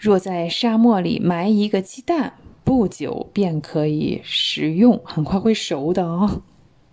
[0.00, 2.34] 若在沙漠里埋一个鸡蛋，
[2.64, 6.42] 不久便可以食用，很快会熟的哦。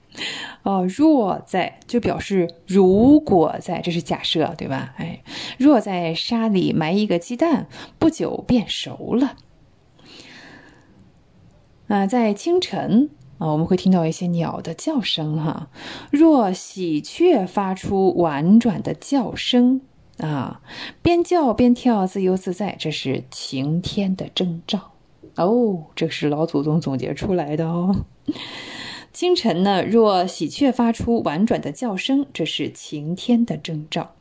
[0.64, 4.94] 哦，若在就表示如果在，这是假设，对吧？
[4.98, 5.24] 哎，
[5.58, 7.68] 若在沙里埋一个鸡蛋，
[7.98, 9.38] 不久便熟了。
[11.88, 13.10] 啊，在清晨。
[13.40, 15.70] 啊，我们会听到一些鸟的叫声，哈。
[16.12, 19.82] 若喜鹊发出婉转的叫声，
[20.18, 20.62] 啊，
[21.02, 24.92] 边叫边跳，自由自在，这是晴天的征兆。
[25.38, 28.06] 哦，这是老祖宗总结出来的哦。
[29.14, 34.12] 清晨呢，若喜鹊发出婉转的叫声，这是晴天的征兆。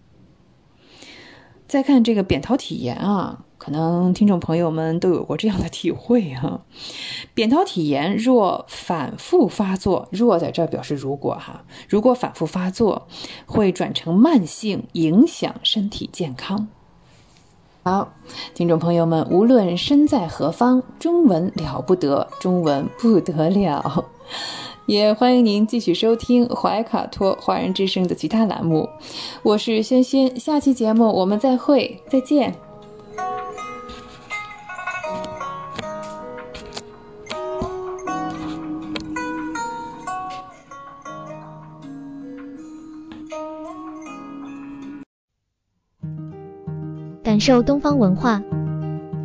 [1.66, 3.44] 再看这个扁桃体炎啊。
[3.68, 6.62] 可能听众朋友们都有过这样的体会哈，
[7.34, 13.06] 扁桃体炎若反复发作，若在这表示如果哈，如果反复发作，
[13.44, 16.68] 会转成慢性，影响身体健康。
[17.82, 18.14] 好，
[18.54, 24.06] 听众朋友们，无论身在何方，中文了不得，中文不得了，
[24.88, 28.88] 也欢迎您继续收听怀卡托华人之声的其他栏目。
[29.42, 32.67] 我是轩轩，下期节目我们再会，再见。
[47.38, 48.42] 感受东方文化，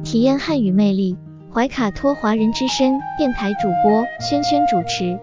[0.03, 1.17] 体验汉语魅力。
[1.51, 5.17] 怀卡托华人之声电台主播轩轩主持，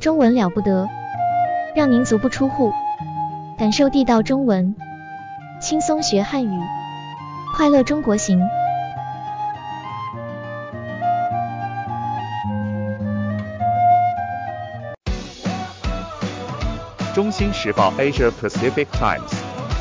[0.00, 0.88] 中文了不得，
[1.76, 2.72] 让您足不出户，
[3.58, 4.74] 感受地道中文，
[5.60, 6.58] 轻松学汉语，
[7.54, 8.40] 快乐中国行。
[17.14, 19.47] 中新时报 Asia Pacific Times。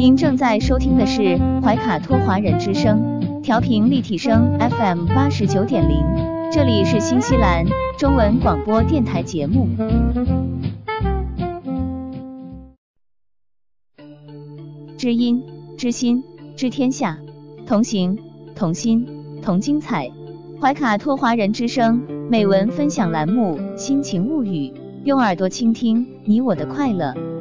[0.00, 6.02] 您正在收听的是怀卡托华人之声，调频立体声 FM 八十九点零，
[6.50, 7.66] 这里是新西兰
[7.98, 9.68] 中文广播电台节目。
[14.96, 15.44] 知音、
[15.76, 16.24] 知心、
[16.56, 17.18] 知天下，
[17.66, 18.18] 同行、
[18.56, 19.06] 同心、
[19.42, 20.10] 同精彩。
[20.58, 24.70] 怀卡托华人之声美文分享栏目《心情物语》，
[25.04, 27.14] 用耳朵倾听你我的快乐。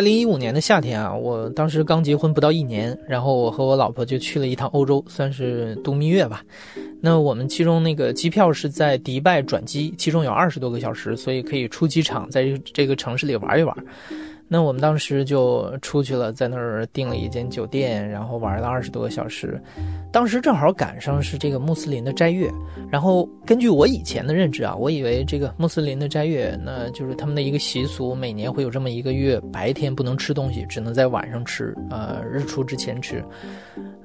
[0.00, 6.42] 二零一五年的夏天啊，我当时刚结婚不到一年，然后我和我老婆就去了一趟欧洲，算是度蜜月吧。
[7.02, 13.76] 那我们其中那个机票是在迪拜转机，其中有二十多个小时，所以可以出机场，在这个城市里玩一玩。
[14.52, 19.62] 那我们当时就出去了，在那儿订了一间酒店，然后玩了二十多个小时。
[20.10, 22.50] 当时正好赶上是这个穆斯林的斋月，
[22.90, 33.24] 然后根据我以前的认知啊，我以为这个穆斯林的斋月，那就是他们的一个习俗，每年会有这么一个月，白天不能吃东西，只能在晚上吃，呃，日出之前吃。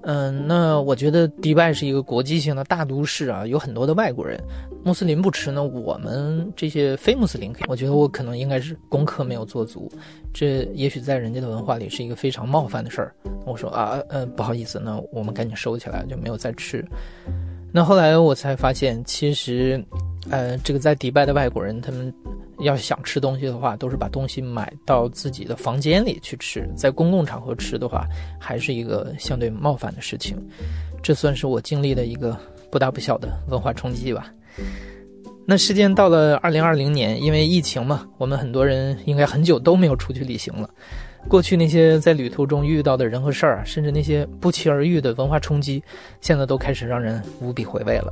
[0.04, 4.40] 嗯，那我觉得迪拜是一个国际性的大都市啊，有很多的外国人，
[4.86, 9.92] 穆斯林不吃呢，我们这些非穆斯林，我觉得我可能应该是功课没有做足，
[10.32, 13.16] 这也许在人家的文化里是一个非常冒犯的事儿。
[13.48, 16.86] 我说啊，呃，不好意思，那我们赶紧收起来，就没有再吃。
[17.72, 19.84] 那后来我才发现，其实，
[20.30, 22.14] 呃，这个在迪拜的外国人，他们
[22.60, 28.06] 要想吃东西的话，都是把东西买到自己的房间里去吃，在公共场合吃的话，
[28.40, 30.38] 还是一个相对冒犯的事情。
[31.02, 32.38] 这算是我经历的一个
[32.72, 34.32] 不大不小的文化冲击吧。
[35.48, 40.68] 那时间到了二零二零年，因为疫情嘛，我们很多人应该很久都没有出去旅行了。
[41.28, 45.84] 过去那些在旅途中遇到的人和事儿，甚至那些不期而遇的文化冲击，
[46.22, 48.12] 现在都开始让人无比回味了。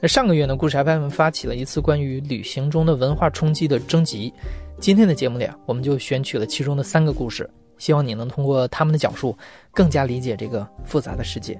[0.00, 4.32] 那上个月呢，故事 FM 发起了一次关于旅行中的文化冲击的征集。
[4.78, 7.48] 今天的节目里啊，我们就选取了其中的三个故事，
[7.78, 9.36] 希望你能通过他们的讲述，
[9.72, 11.58] 更加理解这个复杂的世界。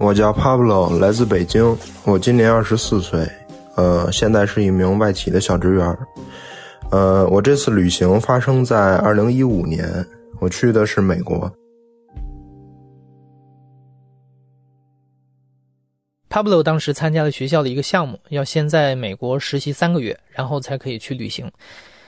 [0.00, 3.20] 我叫 Pablo，来自北京，我今年二十四岁。
[3.76, 5.98] 呃，现在是一名外企的小职员。
[6.90, 9.86] 呃，我这次旅行发生在二零一五年，
[10.40, 11.52] 我去的是美国。
[16.30, 21.52] Pablo 当时参加了学校的一个项目，要先在美国实习三个月，然后才可以去旅行。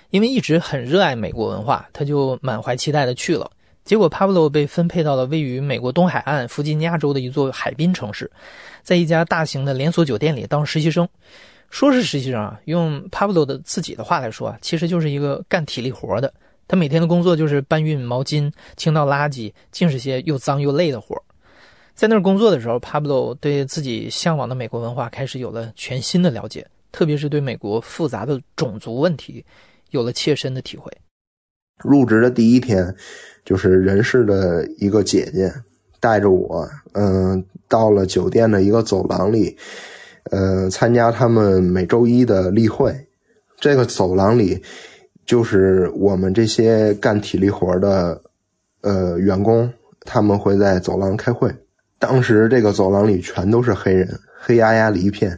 [0.08, 3.50] 因为一直很热爱美国文化，他就满怀期待的去了。
[3.84, 8.30] 结果，Pablo 被分配到了位于美国东海岸弗吉尼亚州的一座海滨城市，
[8.82, 11.08] 在一家大型的连锁酒店里当实习生。
[11.68, 16.32] 说是实习生啊，用 Pablo 的自己的话来说啊，其实就是一个干体力活的。
[16.68, 21.16] 他每天的工作就是搬运毛巾、清倒垃圾，尽是些又脏又累的活。
[21.94, 29.44] 在那儿工作的时候，Pablo 对自己向往的美国文化开始有了全新的了解，特别是对美国复杂的种族问题
[29.90, 30.90] 有了切身的体会。
[31.82, 32.94] 入职的第一天，
[33.44, 35.52] 就是人事的一个姐姐
[36.00, 39.56] 带着我，嗯，到了酒店的一个走廊里。
[40.30, 42.94] 呃，参加他们每周一的例会，
[43.58, 44.62] 这个走廊里
[45.26, 48.20] 就是我们这些干体力活的
[48.82, 49.68] 呃员工，
[50.02, 51.52] 他们会在走廊开会。
[51.98, 54.08] 当时这个走廊里全都是黑人，
[54.40, 55.36] 黑压压的一片。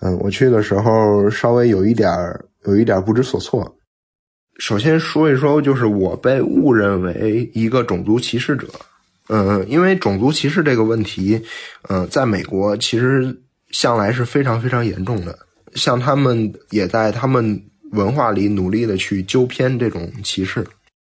[0.00, 2.08] 嗯，我去的时候稍微有一点
[2.64, 3.76] 有一点不知所措。
[4.62, 8.68] 首先说一说，就是我被误认为一个种族歧视者。
[9.28, 11.42] 嗯，因为种族歧视这个问题，
[11.88, 13.36] 嗯，在美国其实。
[13.72, 15.38] 向来是非常非常严重的，
[15.76, 17.58] 像他们也在他们
[17.92, 20.62] 文化里努力的去纠偏这种歧视。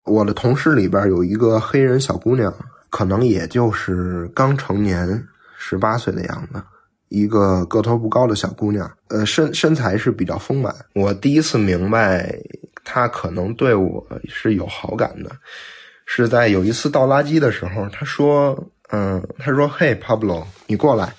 [0.07, 2.51] 我的同事里边有一个黑人小姑娘，
[2.89, 5.23] 可能也就是刚成年，
[5.59, 6.63] 十八岁的样子，
[7.11, 10.75] 一个个头不高的小姑娘，呃，身身材是比较丰满。
[10.95, 12.35] 我第一次明白
[12.95, 15.37] 他可能对我是有好感的，
[16.07, 18.57] 是在有一次倒垃圾的时候，他说
[18.93, 21.13] ：“嗯，他说，嘿，Pablo，你过来。”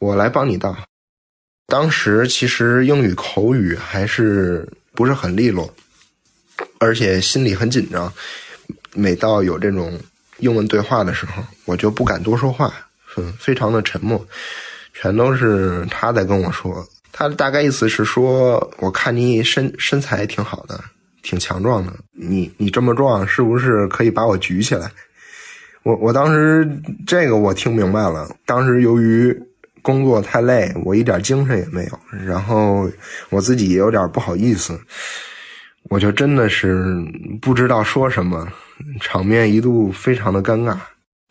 [0.00, 0.74] 我来帮你倒。
[1.66, 5.70] 当时其实英语口语还是不是很利落，
[6.78, 8.10] 而且心里很紧张。
[8.94, 9.92] 每到有这种
[10.38, 12.72] 英文对话的时候，我就不敢多说话，
[13.18, 14.26] 嗯，非常的沉默，
[14.94, 16.82] 全都是他在跟我说。
[17.12, 20.80] 他大概意思是说，我看你身身材挺好的，
[21.22, 24.90] 挺强壮的，你你这么壮，是不是可以把我举起来？
[25.84, 26.68] 我我当时
[27.06, 28.28] 这个我听明白了。
[28.44, 29.34] 当时由于
[29.80, 32.90] 工作太累，我一点精神也没有，然后
[33.30, 34.78] 我自己也有点不好意思，
[35.84, 36.84] 我就真的是
[37.40, 38.46] 不知道说什么，
[39.00, 40.76] 场面一度非常的尴尬。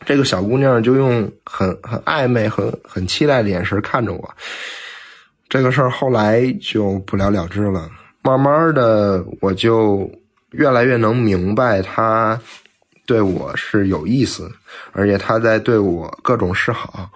[0.05, 4.33] 这个小姑娘就用很很暧昧、很很期待的眼神看着我。
[5.49, 7.89] 这个事儿后来就不了了之了。
[8.21, 10.11] 慢慢的，我就
[10.51, 12.39] 越来越能明白他
[13.05, 14.51] 对我是有意思，
[14.91, 17.09] 而且他在对我各种示好。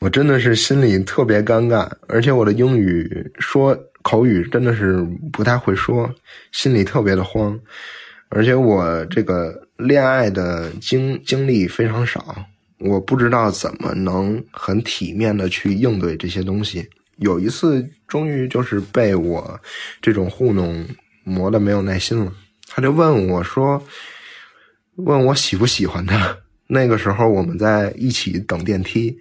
[0.00, 6.12] 我真的是心里特别尴尬，而且我的英语说口语真的是不太会说，
[6.52, 7.58] 心里特别的慌，
[8.28, 12.36] 而且我这个恋爱的经经历非常少，
[12.80, 16.86] 我不知道怎么能很体面的去应对这些东西。
[17.16, 19.60] 有一次，终于就是被我
[20.00, 20.86] 这种糊弄
[21.24, 22.32] 磨得没有耐心了。
[22.66, 23.82] 他就问我说
[24.96, 26.36] ：“问我喜不喜欢他？”
[26.66, 29.16] 那个时候我们在一起等电梯，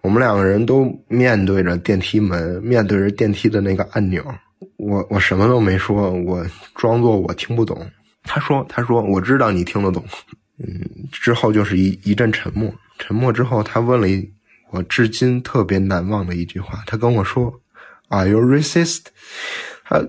[0.00, 4.24] 我们两个人都面对着电梯门，面对着电梯的那个按钮。
[4.76, 6.44] 我我什么都没说，我
[6.74, 7.88] 装作我听不懂。
[8.24, 10.04] 他说：“他说我知道你听得懂。”
[10.58, 10.80] 嗯，
[11.12, 12.72] 之后就是一一阵沉默。
[12.98, 14.28] 沉默之后，他问了一
[14.70, 16.82] 我至今特别难忘的一句话。
[16.86, 17.52] 他跟我说
[18.08, 19.02] ：“Are you racist？”
[19.84, 20.04] 他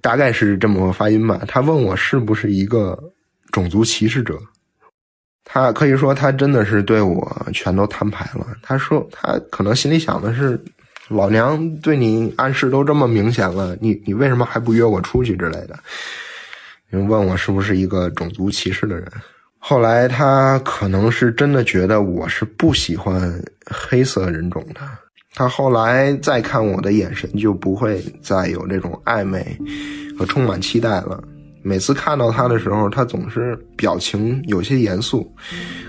[0.00, 1.40] 大概是这么个发音吧。
[1.46, 2.98] 他问我是不是一个
[3.50, 4.38] 种族歧视者。
[5.44, 8.46] 他可以说他真的是对我全都摊牌了。
[8.62, 10.62] 他说他可能心里想的是，
[11.08, 15.78] 老娘对你暗示都这么明显了，你你为什么还不约我出去之类的？
[16.92, 19.10] 问我是不是一个种族歧视的人。
[19.62, 23.32] 后来他可能是真的觉得我是不喜欢
[23.66, 24.80] 黑色人种的，
[25.34, 29.56] 他后来再看我的眼神就不会再有这种暧昧
[30.18, 31.22] 和充满期待了。
[31.62, 35.30] 每次看到他的时候，他总是表情有些严肃，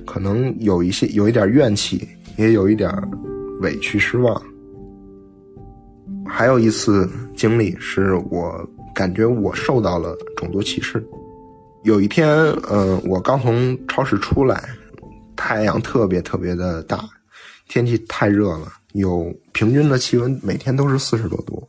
[0.06, 2.06] 可能有一些有一点怨气，
[2.38, 2.92] 也有一点
[3.62, 4.40] 委屈失望。
[6.28, 11.04] 还有一次经历是我感觉我受到了种族歧视。
[11.84, 12.30] 有一天，
[12.70, 14.64] 嗯，我刚从超市出来，
[15.36, 17.04] 太阳特别特别的大，
[17.68, 21.68] 天气太热了，有平均的气温每天都是四十多度。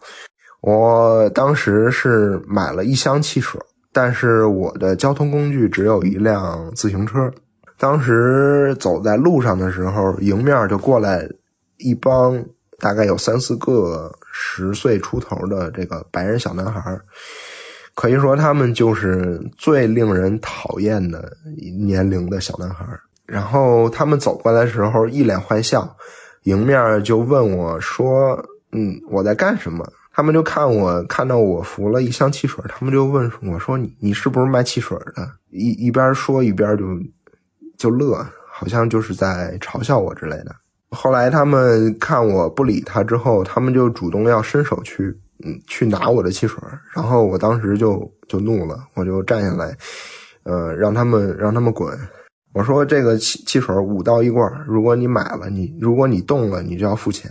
[0.60, 3.58] 我当时是买了一箱汽水，
[3.90, 7.32] 但是我的交通工具只有一辆自行车。
[7.78, 11.26] 当时走在路上的时候，迎面就过来
[11.78, 12.44] 一帮
[12.78, 16.96] 大概有三四个十岁出头的这个白人小男孩。
[17.94, 21.36] 可以说，他们就是最令人讨厌的
[21.78, 22.86] 年龄的小男孩。
[23.26, 25.96] 然后他们走过来的时候，一脸坏笑，
[26.44, 28.36] 迎面就问我说
[28.72, 36.84] ：“嗯，我在干什么？”他们就看我，看到我扶了一箱汽水，他们就问我说：“你你是不是卖汽水的？”一一边说一边就
[37.78, 40.54] 就乐，好像就是在嘲笑我之类的。
[40.90, 45.16] 后来他们看我不理他之后，他们就主动要伸手去。
[45.44, 46.58] 嗯，去拿我的汽水，
[46.94, 49.76] 然后我当时就就怒了，我就站下来，
[50.44, 51.98] 呃，让他们让他们滚。
[52.52, 57.30] 我说这个汽汽水五到一罐，如果你买了，你如果你动了，你就要付钱。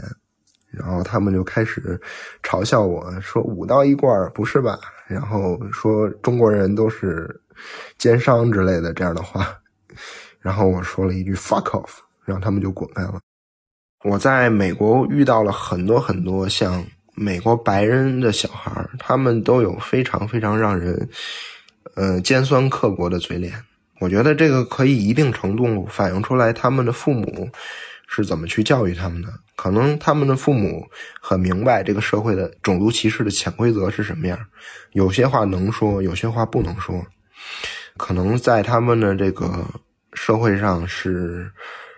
[0.72, 2.00] 然后他们就开始
[2.42, 4.80] 嘲笑我说五到一罐不是吧？
[5.06, 7.30] 然后说中国人都是
[7.98, 9.46] 奸商之类的这样的话。
[10.40, 13.20] 然后我说了一句 fuck off，让他们就滚开了。
[14.06, 16.84] 我在美国遇到了很多很多像。
[17.22, 21.08] 美国白人的小孩他们都有非常非常让人，
[21.94, 23.54] 呃，尖酸刻薄的嘴脸。
[24.00, 27.48] 我觉得这个可以一定程度反映出来他们的父母
[28.08, 29.28] 是怎么去教育他们的。
[29.56, 30.84] 可能他们的父母
[31.22, 34.40] 很明白这个社会的种族歧视的潜规则是什么样，
[34.94, 37.06] 有些话能说，有些话不能说。
[37.98, 39.64] 可能在他们的这个
[40.14, 41.52] 社会上是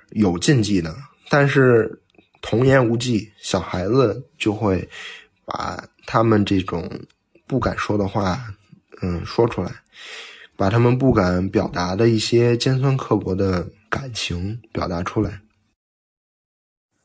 [0.09, 0.93] 有禁忌的，
[1.29, 1.97] 但是。
[2.43, 4.87] 童言无忌，小孩子就会
[5.45, 6.91] 把他们这种
[7.47, 8.37] 不敢说的话，
[9.01, 9.71] 嗯，说出来，
[10.57, 15.39] 把他们不敢表达的一些尖酸刻薄的感情表达出来。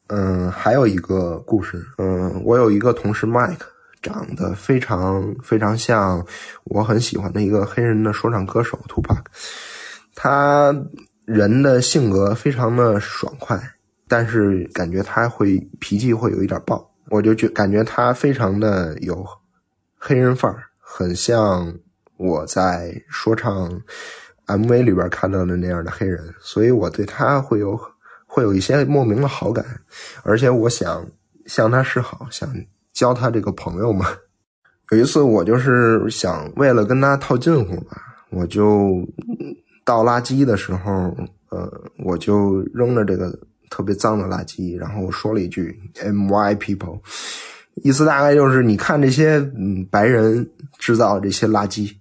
[0.09, 3.67] 嗯，还有一个故事，嗯，我有一个同事 Mike，
[4.03, 6.27] 长得非常非常像
[6.65, 9.23] 我很喜欢的一个黑人的说唱歌手 Tupac，
[10.17, 10.75] 他
[11.27, 13.61] 人的性格非常的爽快。
[14.09, 19.23] 但是感觉他会脾气会有一点暴，我就觉感觉他非常的有
[19.99, 21.73] 黑人范儿，很像
[22.17, 23.71] 我在说唱
[24.47, 27.79] MV 里边看到的那样的黑人，所以我对他会有
[28.27, 29.65] 会有一些莫名的好感，
[30.23, 31.07] 而且我想
[31.45, 32.51] 向他示好，想
[32.95, 34.07] 交他这个朋友嘛。
[34.91, 39.07] 有一次我就是想为了跟他套近乎吧，我就
[39.85, 41.15] 倒垃圾的时候，
[41.51, 43.39] 呃，我就扔了这个。
[43.71, 47.01] 特别脏的垃圾，然后我说了一句 “M Y people”，
[47.77, 51.95] 意思大概就是你看这些嗯白人制造这些垃圾，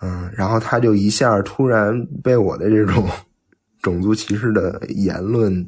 [0.00, 3.08] 嗯，然后他就一下突然被我的这种
[3.82, 5.66] 种族歧视的言论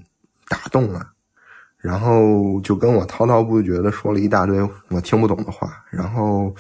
[0.49, 1.07] 打动了，
[1.79, 6.55] 然后就跟我滔滔不绝的说了一大堆我听不懂的话，然后。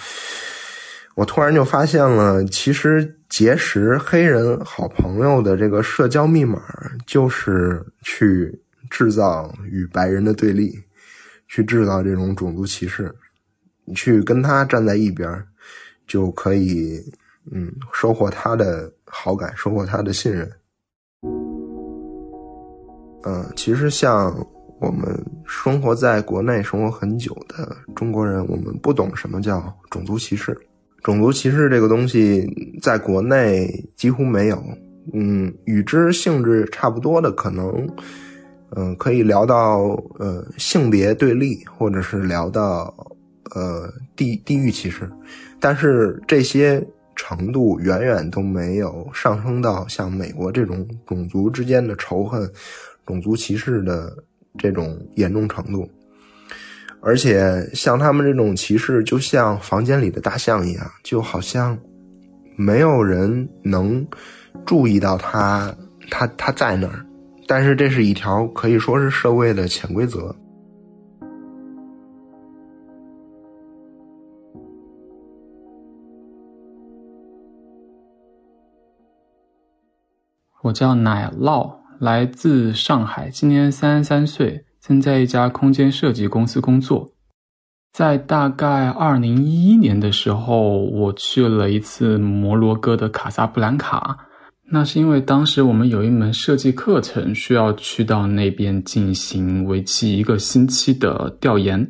[1.14, 6.62] 我突然就发现了，其实结识黑人好朋友的这个社交密码，
[7.06, 8.54] 就是去
[8.90, 10.78] 制造与白人的对立，
[11.48, 13.10] 去制造这种种族歧视，
[13.86, 15.42] 你去跟他站在一边，
[16.06, 17.02] 就可以，
[17.50, 20.52] 嗯，收获他的好感，收获他的信任。
[23.24, 24.46] 嗯，其实像
[24.78, 25.09] 我们
[25.46, 30.54] 生活在国内生活很久的中国人，我们不懂什么叫种族歧视。
[31.03, 32.47] 种族歧视这个东西
[32.81, 34.62] 在国内几乎没有。
[35.12, 37.89] 嗯，与之性质差不多的，可能，
[38.77, 39.81] 嗯，可以聊到
[40.20, 42.95] 呃性别对立，或者是聊到
[43.53, 45.11] 呃地地域歧视，
[45.59, 46.81] 但是这些
[47.16, 52.49] 程度远远都没有上升到像美国这种种族之间的仇恨、
[53.05, 54.16] 种族歧视的
[54.57, 55.91] 这种严重程度。
[57.03, 61.79] 而且像他们这种歧视，就像房间里的大象一样，就好像
[62.57, 64.07] 没有人能。
[64.66, 65.74] 注意到他，
[66.11, 67.05] 他他在那儿，
[67.49, 70.33] 但是这是一条可以说是社会的潜规则。
[80.61, 87.12] 我叫奶酪，来自上海，今年三十三岁，曾在一家空间设计公司工作。
[87.92, 94.26] 在大概二零一一年的时候，我去了一次摩洛哥的卡萨布兰卡。
[94.72, 101.88] 那是因为当时我们有一门设计课程需要去到那边进行为期一个星期的调研。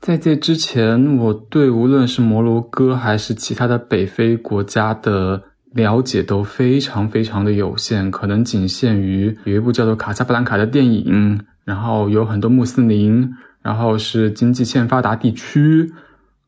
[0.00, 5.42] 在这之前，我对无论是摩洛哥还是其他的北非国家的
[5.72, 13.30] 了解都非常非常的有限，可能仅限于有一部叫做《卡萨布兰卡》的电影，然后有很多穆斯林，
[13.60, 15.92] 然后是经济欠发达地区，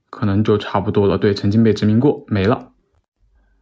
[0.09, 1.19] 可能就差不多了。
[1.19, 2.69] 对，曾经被殖民过，没了。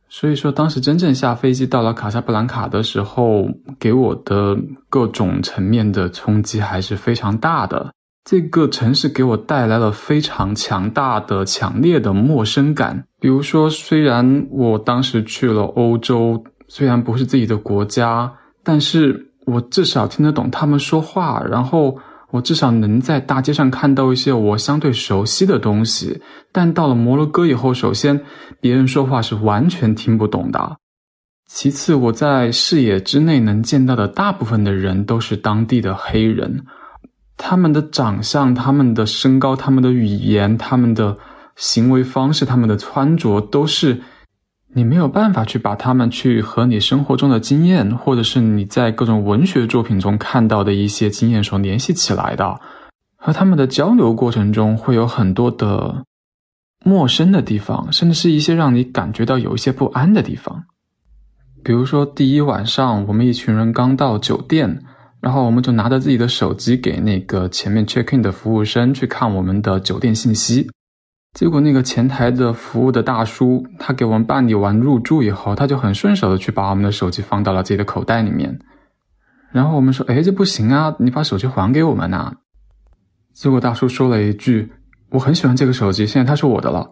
[0.09, 3.49] 所以说，当时真正下飞机到了卡萨布兰卡的时候，
[3.81, 4.57] 给我的
[4.89, 7.93] 各种层面的冲击还是非常大的。
[8.25, 13.05] 这个城市给我带来了非常强大的、强烈的陌生感。
[13.19, 18.33] 比如说，虽然我当时去了欧洲，虽然不是自己的国家，
[18.63, 21.99] 但是我至少听得懂他们说话，然后。
[22.31, 26.21] 我至少能在大街上看到一些我相对熟悉的东西，
[26.53, 28.21] 但到了摩洛哥以后，首先
[28.61, 30.77] 别人说话是完全听不懂的，
[31.47, 36.67] 其次我在视野之内能见到的大部分的人都是当地的黑人，
[37.39, 41.17] 他们的长相、他们的身高、他们的语言、他们的
[41.57, 44.03] 行为方式、他们的穿着都是。
[44.79, 52.61] 你没有办法去把他们去和你生活中的经验，或者是你在各种文学作品中看到的一些经验所联系起来的，
[53.17, 56.05] 和他们的交流过程中会有很多的
[56.85, 60.63] 陌生的地方，甚至是一些让你感觉到有一些不安的地方。
[61.65, 64.81] 比如说，第一晚上我们一群人刚到酒店，
[65.21, 70.71] 然后我们就拿着自己的手机给那个前面 check in 的服务生去看我们的酒店信息。
[71.35, 78.59] 结果那个前台的服务的大叔，他给我们办理完入住以后，他就很顺手的去把我们的手机放到了自己的口袋里面。
[79.53, 82.35] 然后我们说：“哎，这不行啊，你把手机还给我们呐。”
[83.35, 84.73] 结果大叔说了一句
[85.11, 86.91] ：“我很喜欢这个手机，现在它是我的了。”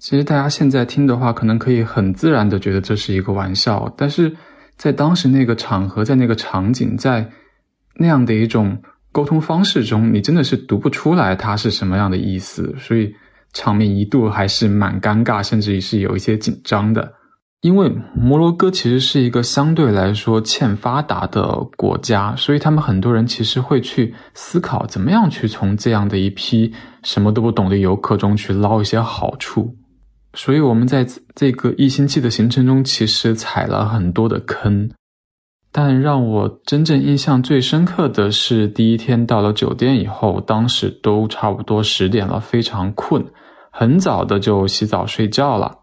[0.00, 4.34] 其实大家现在听的话，可能可以很自然的觉得这是一个玩笑，但是
[4.76, 7.30] 在当时那个场合，在那个场景，在
[7.96, 13.14] 那样的一种沟通方式中，你真的是读不出来它是什么样的意思，所以。
[13.52, 17.12] 场面一度还是蛮尴尬，甚至于是有一些紧张的，
[17.60, 26.72] 因为摩洛哥其实是一个相对来说欠发达的国家，所以他们很多人其实会去思考怎么样去从这样的一批
[27.02, 29.76] 什么都不懂的游客中去捞一些好处。
[30.34, 34.90] 所以我们在这个一星期的行程中，其实踩了很多的坑，
[35.70, 43.22] 但让我真正印象最深刻的是第一天到了酒店以后，当时都差不多十点了，非常困。
[43.74, 45.78] 很早的就洗澡睡觉了，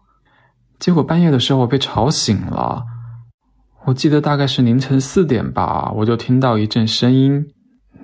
[0.78, 2.84] 结果半夜的时候被吵醒了。
[3.84, 7.46] 我记得大概是凌晨四点吧，我就听到一阵声音，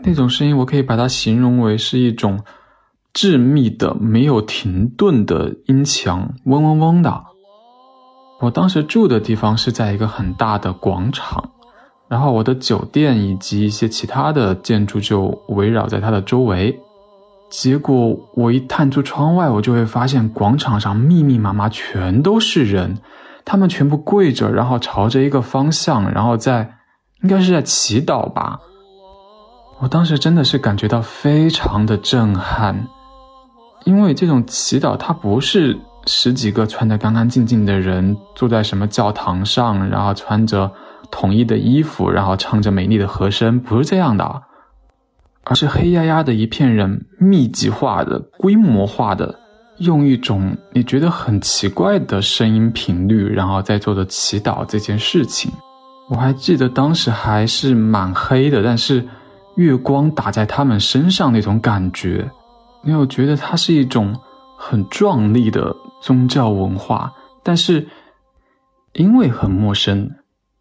[0.02, 2.42] 那种声音我可以把它形容为是一种
[3.12, 7.22] 致密的、没有停顿的音墙，嗡嗡嗡的。
[8.40, 11.52] 我当时住的地方是在一个很大的广场，
[12.08, 16.76] 然后我的酒店以及一些其他的建筑就围绕在它的周围。
[17.48, 22.98] 结果我一探出窗外，我就会发现广场上密密麻麻全都是人，
[23.44, 26.74] 他们全部跪着，然后朝着一个方向，然后在
[27.22, 28.58] 应该是在祈祷吧。
[29.78, 32.88] 我当时真的是感觉到非常的震撼，
[33.84, 40.70] 因为这种祈祷它不是十几个穿得干干净净的人坐在什么教堂上，然后穿着
[41.10, 44.42] 统一的衣服，然后唱着美丽的和声，不是这样的。
[45.48, 49.38] 而是黑压压的一片人，密集化的、规模化的，
[49.78, 55.50] 用一种你觉得很奇怪的声音频率，然后在做的祈祷这件事情。
[56.10, 59.06] 我还记得当时还是蛮黑的，但是
[59.56, 62.28] 月光打在他们身上那种感觉，
[62.82, 64.14] 你有觉得它是一种
[64.58, 67.12] 很壮丽的宗教文化，
[67.44, 67.86] 但是
[68.94, 70.10] 因为很陌生，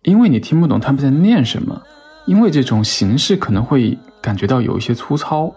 [0.04, 1.82] 因为你听不懂他们在念什么，
[2.26, 5.54] 因为这种形式可能会感觉到有一些粗糙，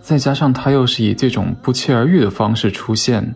[0.00, 3.34] 再加上它又是以这种不期而遇的方式出现，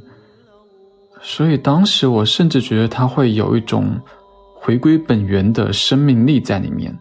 [1.20, 4.00] 所以当时我甚至觉得它会有一种
[4.54, 6.96] 回归本源的生命力在里面。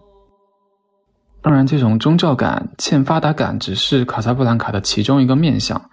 [1.41, 5.89] 当然，这种宗教感、欠发达感只是卡萨布兰卡的其中一个面相。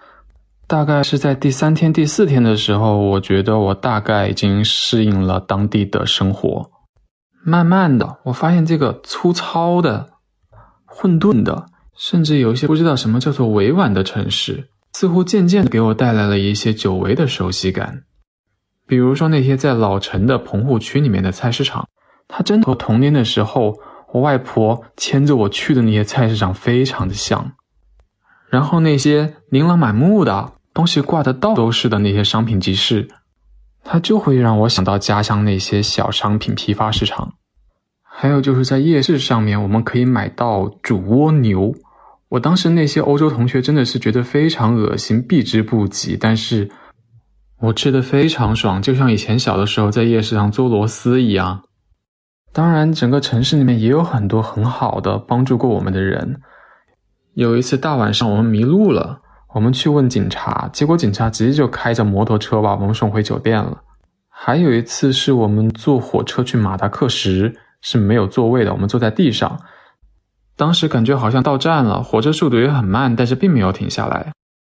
[0.65, 6.71] 大概是在第三天、第四天的时候，我觉得我大概已经适应了当地的生活。
[7.43, 10.09] 慢慢的，我发现这个粗糙的、
[10.85, 11.65] 混沌的，
[11.95, 18.03] 甚至有一些不知道什么叫做委婉的城市，似乎渐渐的给我带来了一些久违的熟悉感。
[18.87, 21.87] 比如说那些在老城的棚户区里面的菜市场，
[22.27, 23.79] 它真的和童年的时候。
[24.13, 27.53] 我外婆牵着我去的那些菜市场非常的像，
[28.49, 33.07] 然后那些琳琅满目的东西挂的到处都是的那些商品集市，
[33.83, 37.33] 它就会让我想到家乡那些小商品批发市场。
[38.03, 41.73] 还有就是在夜市上面，我们可以买到煮蜗牛。
[42.29, 46.15] 我当时那些欧洲同学真的是觉得非常恶心，避之不及。
[46.15, 46.69] 但是
[47.59, 51.63] 我吃的非常爽，就像以前小的时候在夜市上做螺丝一样。
[52.53, 56.41] 当然，整个城市里面也有很多很好的帮助过我们的人。
[57.33, 59.21] 有一次大晚上我们迷路了，
[59.53, 63.81] 我们去问警察，结果警察直接就开着摩托车把我们送回酒店了。
[64.29, 69.59] 还有一次是我们坐火车去马达克什，是没有座位的，我们坐在地上。
[70.55, 74.31] 当时感觉好像到站了，火车速度也很慢，但是并没有停下来。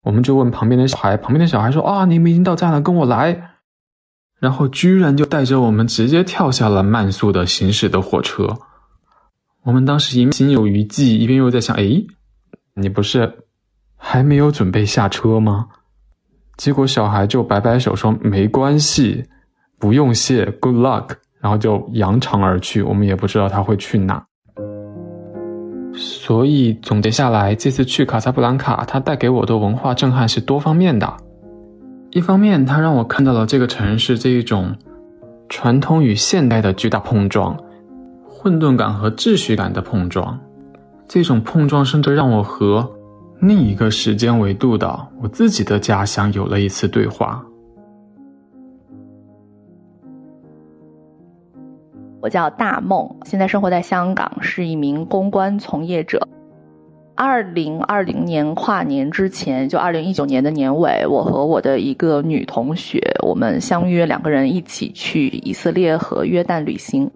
[0.02, 3.50] 我们就问旁边的小孩，旁边的小孩说：“啊，你们已经到站了，跟我来。”
[4.40, 8.58] 然后居然就带着我们直接跳下了慢速的行驶的火车。
[9.62, 12.04] 我们当时一心有余悸，一边又在想：哎，
[12.74, 13.41] 你不是
[14.04, 15.68] 还没有准备下车吗？
[16.56, 19.24] 结果小孩就摆摆手说：“没关系，
[19.78, 21.10] 不用谢，Good luck。”
[21.40, 22.82] 然后就扬长而去。
[22.82, 24.22] 我们也不知道他会去哪。
[25.94, 31.16] 所以总结下来，这次去卡萨布兰卡，它带给我的文化震撼是多方面的。
[32.10, 34.76] 一方面，它让我看到了这个城市这一种
[35.48, 37.56] 传统与现代的巨大碰撞，
[38.28, 40.38] 混沌感和秩序感的碰撞。
[41.08, 42.88] 这种碰撞甚至让我和
[43.42, 47.44] 另一个时间维度的我自己的家乡有了一次对话。
[52.20, 56.24] 我叫大梦，现在生活在香港，是一名公关从业者。
[57.16, 67.10] 二零二零年跨年之前，就二零一九年的年尾，我和我的一个女同学，我们相约两个人一起去以色列和约旦旅行。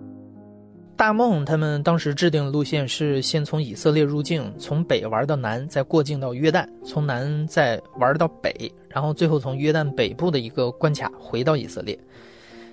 [0.96, 11.98] 大梦他们当时制定的路线是先从以色列入境，从北玩到南，再过境到约旦，从南再玩到北，然后最后从约旦北部的一个关卡回到以色列。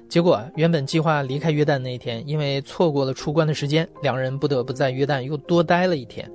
[0.07, 6.29] 结果原本计划离开约旦那一天，因为错过了出关的时间，两人不得不在约旦又多待了一天。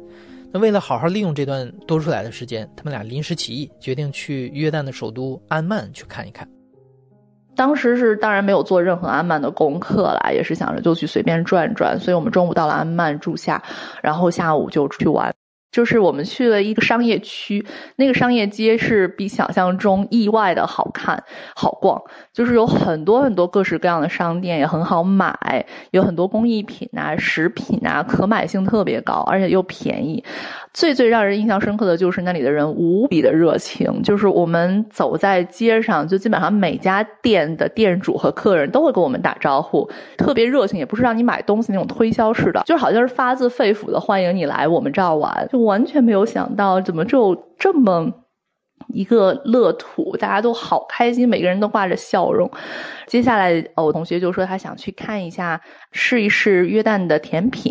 [0.52, 6.46] 那为了好好利用这段多出来的时间，他们俩临时起意，决定去约旦的首都安曼去看一看。
[7.58, 13.60] 当时是当然没有做任何安曼的功课啦，也是想着就去随便转转，所以我们中午到了安曼住下，
[14.00, 15.34] 然后下午就出去玩。
[15.70, 17.64] 就是我们去了一个商业区，
[17.96, 21.22] 那个商业街是比想象中意外的好看、
[21.54, 30.24] 好逛，就是有很多很多各式各样的商店，也很好买，有很多工艺品啊、食品啊，可买性特别高，而且又便宜。
[30.72, 48.24] 最最让人印象深刻的就是那里的人无比的热情，就是我们走在街上，就基本上每家店的店主和客人都会跟我们打招呼，特别热情，也不是让你买东西那种推销式的，就好像是发自肺腑的欢迎你来我们这儿玩，就完全没有想到怎么就这么。
[48.94, 52.50] 一个乐土，大家都好开心，每个人都挂着笑容。
[53.06, 55.60] 接下来，我同学就说他想去看一下，
[55.92, 57.70] 试一试约旦的甜品，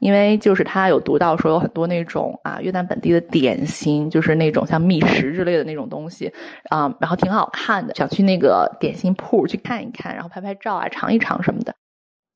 [0.00, 6.30] 因为就是他有读到说有很多那种啊约旦本地的点心，就是那种像蜜食之类的那种东西
[6.68, 11.72] 啊，然后挺好看的，想去那个点心铺去看一看，然后拍拍照啊，尝一尝什么的。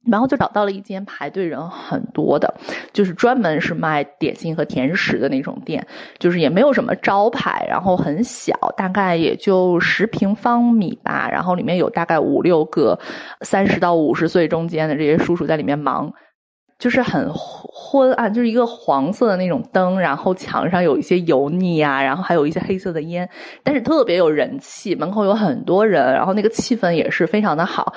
[0.06, 2.54] 然后就找到了一间排队人很多的，
[2.92, 5.86] 就是专门是卖点心和甜食的那种店，
[6.18, 12.98] 就是也没有什么招牌，然后很小，大概也就十平方米吧，然后里面有大概五六个
[13.40, 16.12] 三十到五十岁中间的这些叔叔在里面忙，
[16.78, 23.28] 就是很昏暗，就是一个黄色的那种灯，然后墙上有一些油腻啊，然后还有一些黑色的烟，
[23.62, 27.94] 但是特别有人气，门口有很多人，然后那个气氛也是非常的好，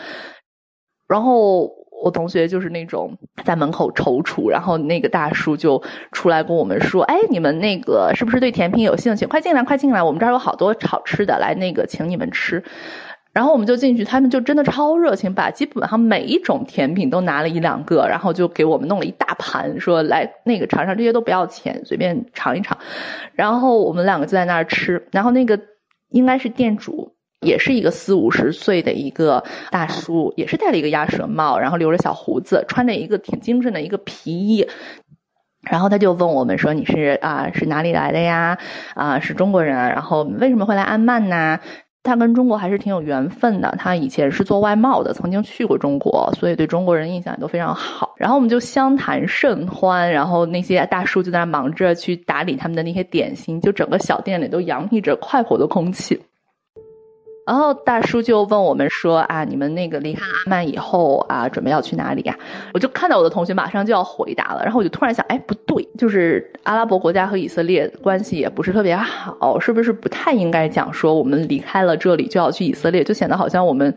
[1.10, 1.70] 然后。
[2.04, 9.26] 我同学就是那种在门口踌躇，然后那个大叔就出来跟我们说：“哎，你们那个是不是对甜品有兴趣？
[9.26, 12.64] 快进来，快进来，我们这儿有好多好吃的，来那个请你们吃。”
[13.34, 22.76] 然后我们就进去，他们就真的超热情，把基本上每一种甜品都拿了一两个，然后就给我们弄了一大盘，说来那个尝尝，这些都不要钱，随便尝一尝。
[23.34, 25.60] 然后我们两个就在那儿吃，然后那个
[26.10, 34.68] 应该是店主，也是一个四五十岁的一个大叔，也是戴了一个鸭舌帽，然后留着小胡子，穿着一个挺精神的一个皮衣。
[35.62, 38.58] 然后他就问我们说：“你是啊，是哪里来的呀？
[38.96, 39.76] 啊，是中国人。
[39.76, 41.60] 然后为什么会来安曼呢？”
[42.04, 43.76] 他跟中国还是挺有缘分的。
[43.78, 48.14] 他以前是做外贸的，曾经去过中国，所以对中国人印象也都非常好。
[48.16, 56.18] 然后我们就相谈甚欢，然后那些大叔就在那忙着去打理他们的那些点心，就整个小店里都洋溢着快活的空气。
[57.48, 62.38] 然后大叔就问我们说：“啊，你们那个离开阿曼以后啊，准备要去哪里呀？”
[62.74, 73.96] 我就看到我的同学马上就要回答了，然后我就突然想，哎，不对，就是阿拉伯国家和以色列关系也不是特别好，是不是不太应该讲说我们离开了这里就要去以色列，就显得好像我们。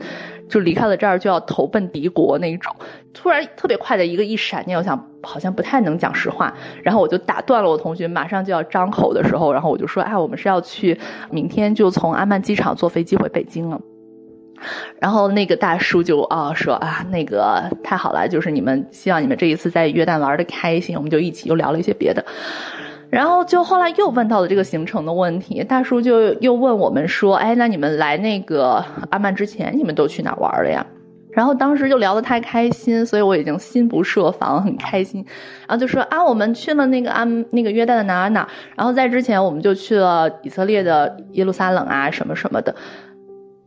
[0.51, 2.75] 就离开了这儿就要投奔敌国那一种，
[3.15, 6.53] 突然特别快的一个一闪念，我想好像不太能讲实话，
[6.83, 10.99] 然后我就打断了我同学马上就要张口的时候，然后我就说，哎，我们是要去，
[11.31, 13.81] 明天就从阿曼机场坐飞机回北京了。
[15.01, 22.23] 然后那个大叔就啊说啊，那个太好了，就是你们希望你们这一次在约旦玩的开心，我们就一起又聊了一些别的。
[23.11, 30.87] 然后就后来又问到了这个行程的问题，大叔就又问我们说：“哎，那你们来那个阿曼之前，你们都去哪玩了呀？”
[31.33, 35.25] 然后当时就聊得太开心，所以我已经心不设防，很开心。
[35.67, 42.75] 然后就说：“啊，我们去了那个安那个约旦的哪哪，然后在之前我们就去了以色列的耶路撒冷啊，什么什么的。”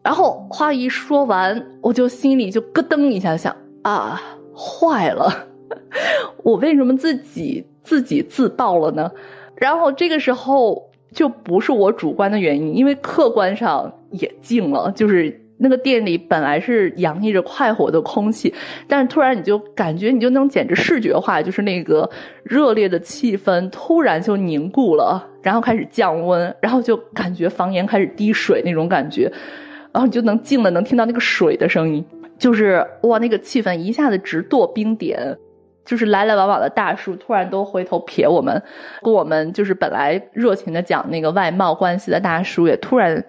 [0.03, 4.21] 然后话一说完，我就心里就咯噔一下，想啊，
[4.53, 5.47] 坏了，
[6.43, 9.11] 我为什么自己自己自爆了呢？
[9.55, 14.91] 然后这个时候就不是我主观的原因，因为客观上也静了。
[14.95, 18.53] 就是那个店里本来是洋溢着快活的空气，
[18.87, 22.09] 但是突然你就感觉你就能简直视觉化，就是那个
[22.43, 29.31] 热烈的气氛突然就凝固了，然后开始降温，然后就感觉房檐开始滴水那种感觉，
[29.93, 32.03] 然后你就能静的能听到那个水的声音，
[32.37, 35.37] 就是哇，那个气氛一下子直堕冰点。
[35.85, 38.63] 就是来来往往的大叔突然都回头瞥我们，
[39.01, 43.25] 跟我们就是本来热情的讲那个外贸关系的大叔也突然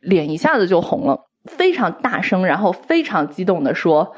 [0.00, 4.16] 脸一下子就红了，非常大声，然后非常激动的说：“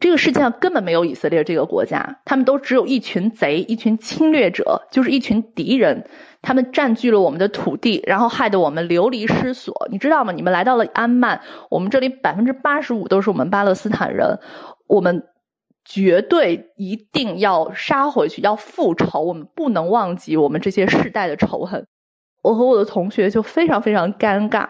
[0.00, 6.04] 这个世界上根本没有以色列这个国家，他们都只有一群贼，一群侵略者，就是一群敌人，
[6.42, 9.86] 他们占据了我们的土地，然后害得我们流离失所。
[9.92, 10.32] 你知道吗？
[10.32, 11.40] 你们来到了安曼，
[11.70, 14.40] 我们这里百分之八十五都是我们巴勒斯坦人，
[14.88, 15.22] 我们。”
[15.84, 19.22] 绝对一定要杀回去，要复仇。
[19.22, 21.86] 我们不能忘记我们这些世代的仇恨。
[22.42, 24.68] 我和我的同学就非常非常尴尬，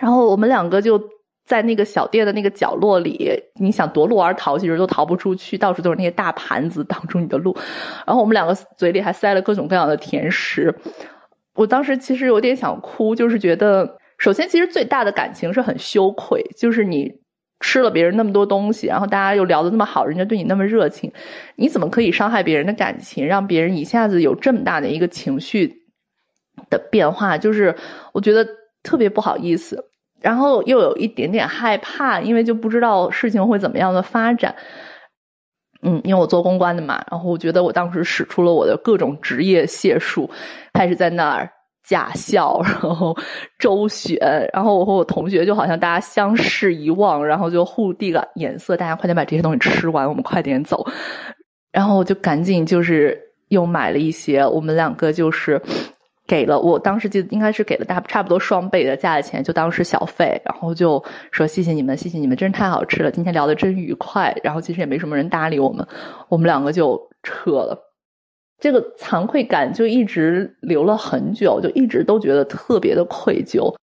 [0.00, 1.02] 然后我们两个就
[1.44, 3.30] 在那个小店的那个角落里，
[3.60, 7.56] 你想夺路而逃，其实都逃不出去，到处都是那些大盘子挡住你的路。
[8.06, 10.74] 然后我们两个嘴里还塞了各种各样的甜食。
[11.54, 17.20] 我当时其实有点想哭，就是觉得，首先其实最大的感情是很羞愧，就是你。
[17.60, 21.12] 吃了别人那么多东西，然后大家又聊得那么好，人家对你那么热情，
[21.56, 25.82] 你怎么可以伤害别人的感情，让别人一下子有这么大的一个情绪
[26.70, 27.36] 的变化？
[27.36, 27.74] 就是
[28.12, 28.46] 我觉得
[28.82, 29.84] 特别不好意思，
[30.20, 34.54] 然后又有一点点害怕，因为就不知道事情会怎么样的发展。
[35.82, 40.30] 嗯，因为我做公关的嘛，然后我觉得我当时使出了我的各种职业解数，
[40.72, 41.52] 开始在那儿。
[41.88, 43.16] 假笑， 然后
[43.58, 44.18] 周旋，
[44.52, 50.86] 然后我和我同学就好像大家相视一望，然后就互递个眼色，大家快点把这些东西吃完，我们快点走。
[51.72, 55.60] 然后我就赶紧就是又买了一些，我们两个就是
[56.26, 64.36] 给了我当时记得应该是给了大差不多双倍的价钱，就当是小费，然后就说谢谢你们，谢谢你们，真是太好吃了，今天聊得真愉快。
[64.42, 65.86] 然后其实也没什么人搭理我们，
[66.28, 67.87] 我们两个就撤了。
[68.58, 73.74] 这个惭愧感就一直留了很久，就一直都觉得特别的愧疚。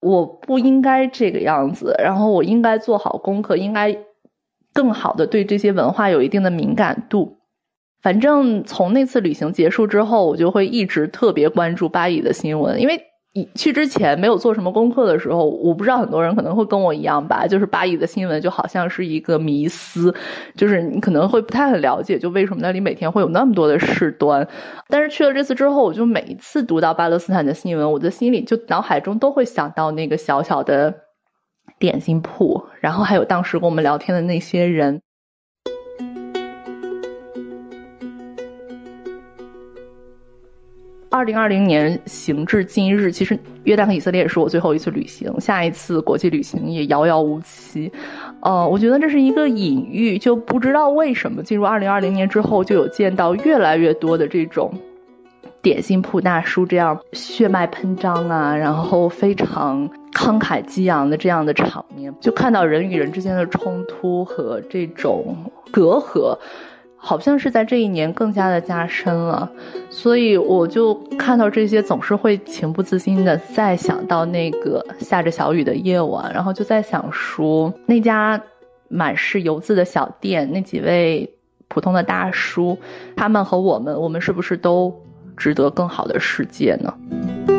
[0.00, 3.96] 我不应该这个样子，然后我应该做好功课，应该
[4.72, 7.38] 更好的对这些文化有一定的敏感度。
[8.00, 13.02] 反正从那次旅行结束之后，我就会一直特别关注巴以的新闻，因为。
[13.54, 20.12] 去之前没有做什么功课的时候，我不知道很多人可能会跟我一样吧，就是巴以的新闻就好像是一个迷思，
[20.56, 24.48] 就是你可能会不太很了解，就为什么那里每天会有那么多的事端。
[24.88, 30.92] 但是去了这次之后，我就每一次读到巴勒斯坦的新闻，我的心里就脑海中都会想到那个小小的
[31.78, 35.00] 点心铺，然后还有当时跟我们聊天的那些人。
[41.10, 47.90] 二零二零年行至今日，其实约旦和以色列也是我最后一次旅行，下一次国际旅行也遥遥无期。
[48.40, 54.70] 呃，我觉得这是一个隐喻，就不知道为什么进入二零二零年之后，就有见到越来越多的这种
[55.62, 65.34] 点心铺大叔这样血脉喷张啊，然后非常慷慨激昂的这样的场面，就看到人与人之间的冲突和这种
[65.72, 66.36] 隔阂。
[67.00, 69.50] 好像是在这一年更加的加深了，
[69.88, 78.40] 所以我就看到这些，总是会情不自禁的再想到那个下着小雨的夜晚，然后就在想说，那家
[78.88, 81.32] 满是油渍的小店，那几位
[81.68, 82.76] 普通的大叔，
[83.16, 84.92] 他们和我们，我们是不是都
[85.36, 87.57] 值得更好的世界呢？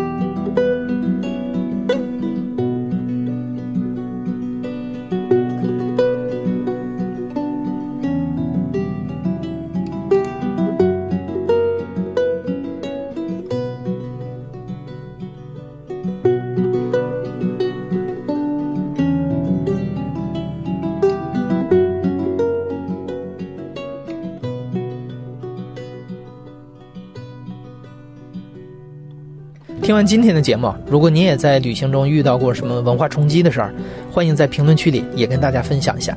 [29.90, 33.74] 听完今天的节目，如果你也在旅行中遇到过什么文化冲击的事儿，
[34.11, 36.16] 欢迎在评论区里也跟大家分享一下。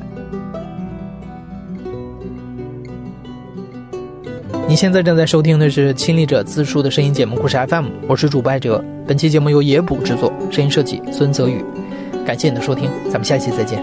[4.67, 8.79] 你现在正在收听的是亲历者自述的声音节目《故事 FM》，我是主播艾哲。
[9.07, 11.65] 本期节目由野捕制作，声音设计孙泽宇。
[12.23, 13.81] 感谢你的收听，咱们下期再见。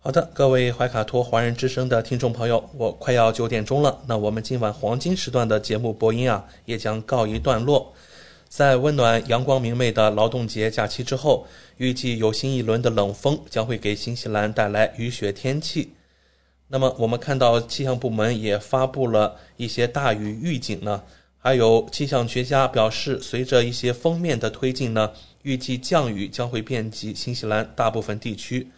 [0.00, 7.92] 好的，各位怀卡托华人之声的听众朋友，我快要九点钟了，那我们今晚黄金时段的节目播音啊，也将告一段落。
[8.48, 11.44] 在温暖、阳光明媚的劳动节假期之后，
[11.78, 15.92] 预计有新一轮的冷风将会给新西兰带来雨雪天气。
[16.68, 21.02] 那么，我们看到气象部门也发布了一些大雨预警呢，
[21.38, 25.10] 还有气象学家表示，随着一些锋面的推进呢，
[25.42, 28.70] 预计降雨将会遍及新西兰大部分地区。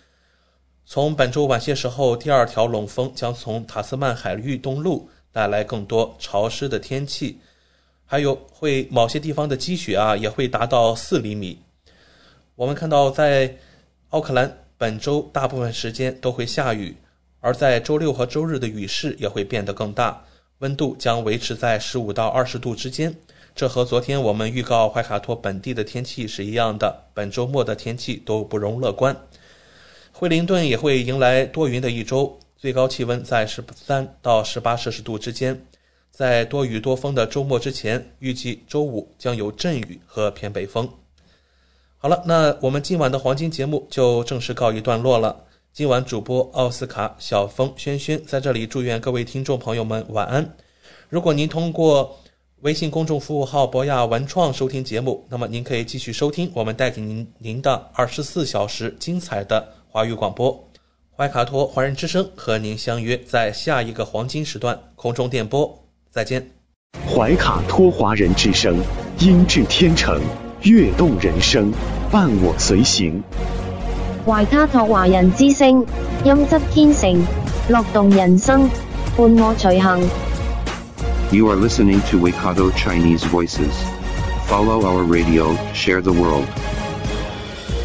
[0.93, 7.39] 从本周晚些时候，第二条冷锋将从塔斯曼海域东路带来更多潮湿的天气，
[8.05, 11.57] 还有会某些地方的积雪啊也会达到四厘米。
[12.57, 13.57] 我们看到在
[14.09, 16.97] 奥克兰本周大部分时间都会下雨，
[17.39, 20.21] 而在周六和周日的雨势也会变得更大，
[20.59, 23.15] 温度将维持在十五到二十度之间。
[23.55, 29.17] 这和昨天我们预告怀卡托本地的天气是一样的，本周末的天气都不容乐观。
[30.21, 35.59] 惠灵顿也会迎来多云的一周，最高气温在十三到十八摄氏度之间。
[36.11, 40.87] 在多雨多风的周末之前，预计周五将有阵雨和偏北风。
[41.97, 45.43] 好了，那我们今晚的黄金节目就正式告一段落了。
[45.73, 50.55] 今晚主播奥斯卡、小峰、轩轩在这里祝愿各位听众朋友们晚安。
[51.09, 52.15] 如果您通过
[52.61, 59.80] 微信公众服务号博雅文创收听节目，那么您可以继续收听我们带给您您的二十四小时精彩的。
[59.93, 60.69] 华语广播，
[61.17, 66.49] 怀卡托华人之声和您相约在下一个黄金时段空中电波，再见。
[67.12, 68.79] 怀卡托华人之声，
[69.19, 70.21] 音质天成，
[70.62, 71.73] 悦动人生，
[72.09, 73.21] 伴我随行。
[74.25, 75.85] 怀卡托华人之声，
[76.25, 77.21] 音质天成，
[77.69, 78.71] 乐动人生，
[79.17, 80.09] 伴我随行。
[81.33, 83.75] You are listening to Waikato Chinese Voices.
[84.47, 86.45] Follow our radio, share the world.